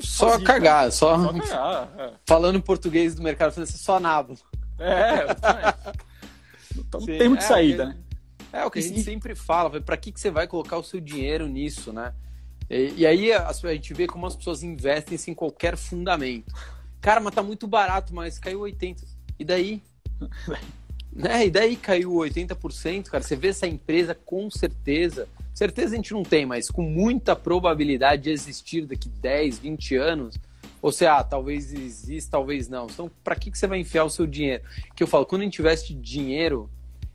Só 0.00 0.38
cagar, 0.40 0.90
só. 0.92 1.18
só 1.18 1.32
cagar, 1.32 1.92
é. 1.98 2.12
Falando 2.26 2.56
em 2.56 2.60
português 2.60 3.14
do 3.14 3.22
mercado 3.22 3.52
financeiro, 3.52 3.82
só 3.82 3.98
nabo. 3.98 4.38
É, 4.78 5.26
então, 6.76 7.04
tem 7.04 7.28
muita 7.28 7.44
é, 7.44 7.46
saída, 7.46 7.86
né? 7.86 7.96
É 8.52 8.64
o 8.64 8.70
que 8.70 8.78
a 8.78 8.82
gente 8.82 9.02
sempre 9.02 9.34
fala, 9.34 9.80
para 9.80 9.96
que, 9.96 10.10
que 10.10 10.20
você 10.20 10.30
vai 10.30 10.46
colocar 10.46 10.76
o 10.78 10.82
seu 10.82 11.00
dinheiro 11.00 11.46
nisso, 11.46 11.92
né? 11.92 12.12
E, 12.68 12.94
e 12.98 13.06
aí 13.06 13.32
a, 13.32 13.48
a, 13.48 13.52
gente 13.52 13.92
vê 13.92 14.06
como 14.06 14.26
as 14.26 14.34
pessoas 14.34 14.62
investem 14.62 15.18
sem 15.18 15.34
qualquer 15.34 15.76
fundamento. 15.76 16.52
Cara, 17.00 17.20
mas 17.20 17.34
tá 17.34 17.42
muito 17.42 17.66
barato, 17.66 18.14
mas 18.14 18.38
caiu 18.38 18.60
80. 18.60 19.02
E 19.40 19.44
daí? 19.44 19.82
Né? 21.12 21.46
E 21.46 21.50
daí 21.50 21.74
caiu 21.74 22.12
80%, 22.12 23.06
cara. 23.06 23.20
Você 23.20 23.34
vê 23.34 23.48
essa 23.48 23.66
empresa 23.66 24.14
com 24.14 24.48
certeza. 24.48 25.28
Certeza 25.52 25.94
a 25.94 25.96
gente 25.96 26.12
não 26.12 26.22
tem, 26.22 26.46
mas 26.46 26.70
com 26.70 26.82
muita 26.82 27.34
probabilidade 27.34 28.22
de 28.22 28.30
existir 28.30 28.86
daqui 28.86 29.08
10, 29.08 29.58
20 29.58 29.96
anos. 29.96 30.36
Ou 30.80 30.92
seja, 30.92 31.18
ah, 31.18 31.24
talvez 31.24 31.74
exista, 31.74 32.30
talvez 32.30 32.68
não. 32.68 32.86
Então, 32.86 33.10
para 33.24 33.34
que, 33.34 33.50
que 33.50 33.58
você 33.58 33.66
vai 33.66 33.80
enfiar 33.80 34.04
o 34.04 34.08
seu 34.08 34.24
dinheiro? 34.24 34.62
Que 34.94 35.02
eu 35.02 35.08
falo, 35.08 35.26
quando 35.26 35.42
a 35.42 35.44
gente 35.46 35.58
investe 35.58 35.92
dinheiro, 35.92 36.70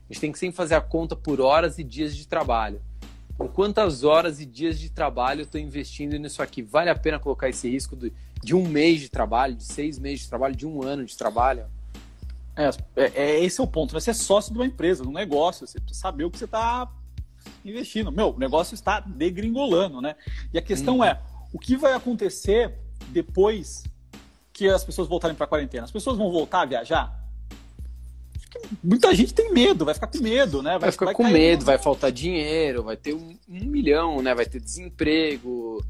a 0.09 0.11
gente 0.13 0.19
tem 0.19 0.31
que 0.33 0.39
sempre 0.39 0.57
fazer 0.57 0.75
a 0.75 0.81
conta 0.81 1.15
por 1.15 1.39
horas 1.39 1.79
e 1.79 1.83
dias 1.83 2.13
de 2.13 2.27
trabalho. 2.27 2.81
Por 3.37 3.47
quantas 3.53 4.03
horas 4.03 4.41
e 4.41 4.45
dias 4.45 4.77
de 4.77 4.89
trabalho 4.89 5.39
eu 5.39 5.45
estou 5.45 5.59
investindo 5.59 6.19
nisso 6.19 6.43
aqui? 6.43 6.61
Vale 6.61 6.89
a 6.89 6.95
pena 6.95 7.17
colocar 7.17 7.47
esse 7.47 7.69
risco 7.69 7.95
de, 7.95 8.11
de 8.43 8.53
um 8.53 8.67
mês 8.67 8.99
de 8.99 9.07
trabalho, 9.07 9.55
de 9.55 9.63
seis 9.63 9.97
meses 9.97 10.23
de 10.23 10.27
trabalho, 10.27 10.53
de 10.53 10.67
um 10.67 10.83
ano 10.83 11.05
de 11.05 11.15
trabalho? 11.15 11.63
É, 12.55 12.69
é, 12.95 13.11
é, 13.15 13.43
esse 13.43 13.59
é 13.59 13.63
o 13.63 13.67
ponto. 13.67 13.93
Você 13.93 14.11
é 14.11 14.13
sócio 14.13 14.53
de 14.53 14.57
uma 14.57 14.65
empresa, 14.65 15.03
de 15.03 15.09
um 15.09 15.13
negócio. 15.13 15.67
Você 15.67 15.79
precisa 15.79 16.01
saber 16.01 16.23
o 16.23 16.31
que 16.31 16.37
você 16.37 16.45
está 16.45 16.89
investindo. 17.63 18.11
Meu, 18.11 18.29
o 18.29 18.39
negócio 18.39 18.73
está 18.73 18.99
degringolando, 18.99 20.01
né? 20.01 20.15
E 20.53 20.57
a 20.57 20.61
questão 20.61 20.97
uhum. 20.97 21.03
é, 21.03 21.21
o 21.53 21.59
que 21.59 21.75
vai 21.75 21.93
acontecer 21.93 22.73
depois 23.09 23.83
que 24.53 24.69
as 24.69 24.83
pessoas 24.83 25.07
voltarem 25.07 25.35
para 25.35 25.45
a 25.45 25.49
quarentena? 25.49 25.83
As 25.83 25.91
pessoas 25.91 26.17
vão 26.17 26.31
voltar 26.31 26.61
a 26.61 26.65
viajar? 26.65 27.25
Muita 28.81 29.13
gente 29.13 29.33
tem 29.33 29.51
medo, 29.51 29.83
vai 29.83 29.93
ficar 29.93 30.07
com 30.07 30.19
medo, 30.19 30.63
né? 30.63 30.71
Vai, 30.71 30.79
vai 30.79 30.91
ficar 30.91 31.05
vai 31.05 31.13
com 31.13 31.25
medo, 31.25 31.65
vai 31.65 31.77
faltar 31.77 32.09
dinheiro, 32.09 32.83
vai 32.83 32.95
ter 32.95 33.13
um, 33.13 33.37
um 33.49 33.65
milhão, 33.65 34.21
né? 34.21 34.33
Vai 34.33 34.45
ter 34.45 34.61
desemprego. 34.61 35.83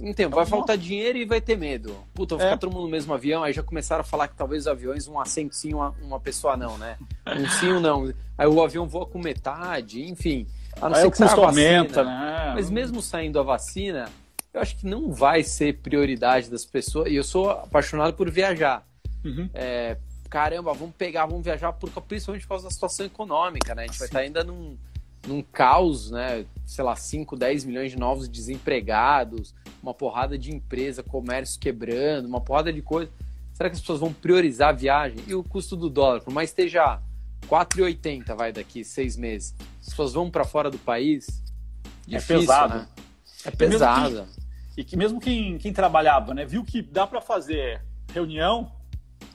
Então, 0.00 0.30
vai 0.30 0.46
faltar 0.46 0.76
dinheiro 0.78 1.18
e 1.18 1.24
vai 1.24 1.40
ter 1.40 1.56
medo. 1.56 1.94
Puta, 2.14 2.36
vai 2.36 2.46
É. 2.46 2.48
ficar 2.50 2.58
todo 2.60 2.72
mundo 2.72 2.84
no 2.84 2.88
mesmo 2.88 3.12
avião. 3.14 3.42
Aí 3.42 3.52
já 3.52 3.62
começaram 3.62 4.00
a 4.00 4.04
falar 4.04 4.28
que 4.28 4.34
talvez 4.34 4.62
os 4.62 4.68
aviões, 4.68 5.06
um 5.08 5.18
assento 5.20 5.54
sim, 5.54 5.74
uma, 5.74 5.94
uma 6.02 6.18
pessoa 6.20 6.56
não, 6.56 6.76
né? 6.78 6.96
Um 7.26 7.48
sim, 7.48 7.72
um 7.72 7.80
não. 7.80 8.12
Aí 8.36 8.46
o 8.46 8.62
avião 8.62 8.86
voa 8.88 9.06
com 9.06 9.18
metade, 9.18 10.02
enfim. 10.08 10.46
A 10.80 10.88
não 10.88 10.96
Aí 10.96 11.02
ser 11.02 11.10
que 11.10 11.16
custo 11.18 11.40
aumenta, 11.42 12.02
né? 12.04 12.52
Mas 12.54 12.70
mesmo 12.70 13.02
saindo 13.02 13.38
a 13.38 13.42
vacina, 13.42 14.08
eu 14.52 14.60
acho 14.60 14.76
que 14.76 14.86
não 14.86 15.12
vai 15.12 15.42
ser 15.42 15.78
prioridade 15.78 16.50
das 16.50 16.64
pessoas. 16.64 17.10
E 17.10 17.14
eu 17.14 17.24
sou 17.24 17.50
apaixonado 17.50 18.14
por 18.14 18.30
viajar. 18.30 18.86
Uhum. 19.24 19.48
É, 19.54 19.96
caramba, 20.28 20.72
vamos 20.72 20.94
pegar, 20.96 21.26
vamos 21.26 21.44
viajar, 21.44 21.72
por, 21.72 21.90
principalmente 22.02 22.42
por 22.42 22.48
causa 22.48 22.64
da 22.64 22.70
situação 22.70 23.06
econômica, 23.06 23.74
né? 23.74 23.84
A 23.84 23.86
gente 23.86 23.98
vai 23.98 24.08
estar 24.08 24.18
ainda 24.20 24.42
num, 24.42 24.76
num 25.26 25.42
caos, 25.42 26.10
né? 26.10 26.44
Sei 26.66 26.82
lá, 26.82 26.96
5, 26.96 27.36
10 27.36 27.64
milhões 27.66 27.92
de 27.92 27.98
novos 27.98 28.28
desempregados, 28.28 29.54
uma 29.82 29.92
porrada 29.92 30.38
de 30.38 30.54
empresa, 30.54 31.02
comércio 31.02 31.58
quebrando, 31.60 32.26
uma 32.26 32.40
porrada 32.40 32.72
de 32.72 32.80
coisa. 32.80 33.10
Será 33.52 33.68
que 33.68 33.74
as 33.74 33.80
pessoas 33.80 34.00
vão 34.00 34.12
priorizar 34.12 34.70
a 34.70 34.72
viagem? 34.72 35.18
E 35.26 35.34
o 35.34 35.42
custo 35.42 35.76
do 35.76 35.90
dólar, 35.90 36.20
por 36.22 36.32
mais 36.32 36.50
que 36.52 36.62
esteja 36.62 37.00
4,80 37.48 38.34
vai 38.36 38.52
daqui 38.52 38.84
seis 38.84 39.16
meses, 39.16 39.54
as 39.80 39.88
pessoas 39.90 40.12
vão 40.12 40.30
para 40.30 40.44
fora 40.44 40.70
do 40.70 40.78
país? 40.78 41.42
É 42.08 42.16
Difícil, 42.18 42.40
pesado. 42.40 42.74
né? 42.74 42.88
É 43.44 43.50
pesado. 43.50 44.26
E 44.76 44.84
que 44.84 44.96
mesmo 44.96 45.20
quem, 45.20 45.58
quem 45.58 45.72
trabalhava, 45.72 46.32
né, 46.32 46.46
viu 46.46 46.64
que 46.64 46.80
dá 46.80 47.06
para 47.06 47.20
fazer 47.20 47.82
reunião 48.12 48.72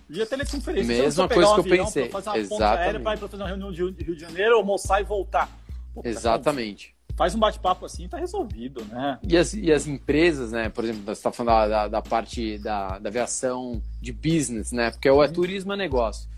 via 0.09 0.25
teleconferência. 0.25 0.87
Mesma 1.03 1.27
coisa 1.27 1.41
pegar 1.41 1.51
um 1.59 1.63
que 1.63 1.69
eu 1.73 1.85
pensei. 1.85 2.09
fazer 2.09 2.29
uma 2.29 2.37
Exatamente. 2.37 2.79
aérea 2.79 2.99
para 3.01 3.17
fazer 3.27 3.43
uma 3.43 3.47
reunião 3.49 3.71
de 3.71 3.77
Rio- 3.77 3.91
de 3.91 4.03
Rio 4.03 4.15
de 4.15 4.21
Janeiro, 4.21 4.55
almoçar 4.55 5.01
e 5.01 5.03
voltar. 5.03 5.49
Puta, 5.93 6.07
Exatamente. 6.09 6.95
Faz 7.17 7.33
um 7.33 7.39
bate-papo 7.39 7.83
assim 7.83 8.03
e 8.03 8.07
tá 8.07 8.17
resolvido, 8.19 8.85
né? 8.85 9.17
E 9.27 9.35
as, 9.35 9.51
e 9.55 9.71
as 9.71 9.87
empresas, 9.87 10.51
né? 10.51 10.69
Por 10.69 10.83
exemplo, 10.83 11.01
você 11.03 11.13
está 11.13 11.31
falando 11.31 11.69
da, 11.69 11.87
da, 11.87 12.01
parte 12.01 12.59
da, 12.59 12.99
da 12.99 13.09
aviação 13.09 13.81
de 13.99 14.13
business, 14.13 14.71
né? 14.71 14.91
Porque 14.91 15.09
o 15.09 15.23
é 15.23 15.27
turismo 15.27 15.73
é 15.73 15.75
negócio. 15.75 16.29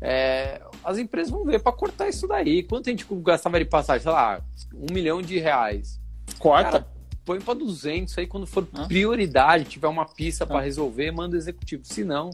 É, 0.00 0.62
as 0.84 0.98
empresas 0.98 1.32
vão 1.32 1.44
ver 1.44 1.60
para 1.60 1.72
cortar 1.72 2.08
isso 2.08 2.28
daí. 2.28 2.62
Quanto 2.62 2.88
a 2.88 2.92
gente 2.92 3.04
gastava 3.22 3.58
de 3.58 3.64
passagem? 3.64 4.04
Sei 4.04 4.12
lá, 4.12 4.40
um 4.72 4.94
milhão 4.94 5.20
de 5.20 5.36
reais. 5.40 6.00
Corta. 6.38 6.70
Cara, 6.70 6.86
põe 7.24 7.40
para 7.40 7.54
200 7.54 8.16
aí 8.16 8.26
quando 8.28 8.46
for 8.46 8.64
prioridade, 8.86 9.64
tiver 9.64 9.88
uma 9.88 10.06
pista 10.06 10.46
para 10.46 10.60
resolver, 10.60 11.10
manda 11.10 11.34
o 11.34 11.38
executivo. 11.38 11.84
Se 11.84 12.04
não, 12.04 12.30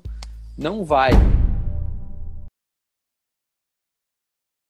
não 0.56 0.84
vai. 0.84 1.12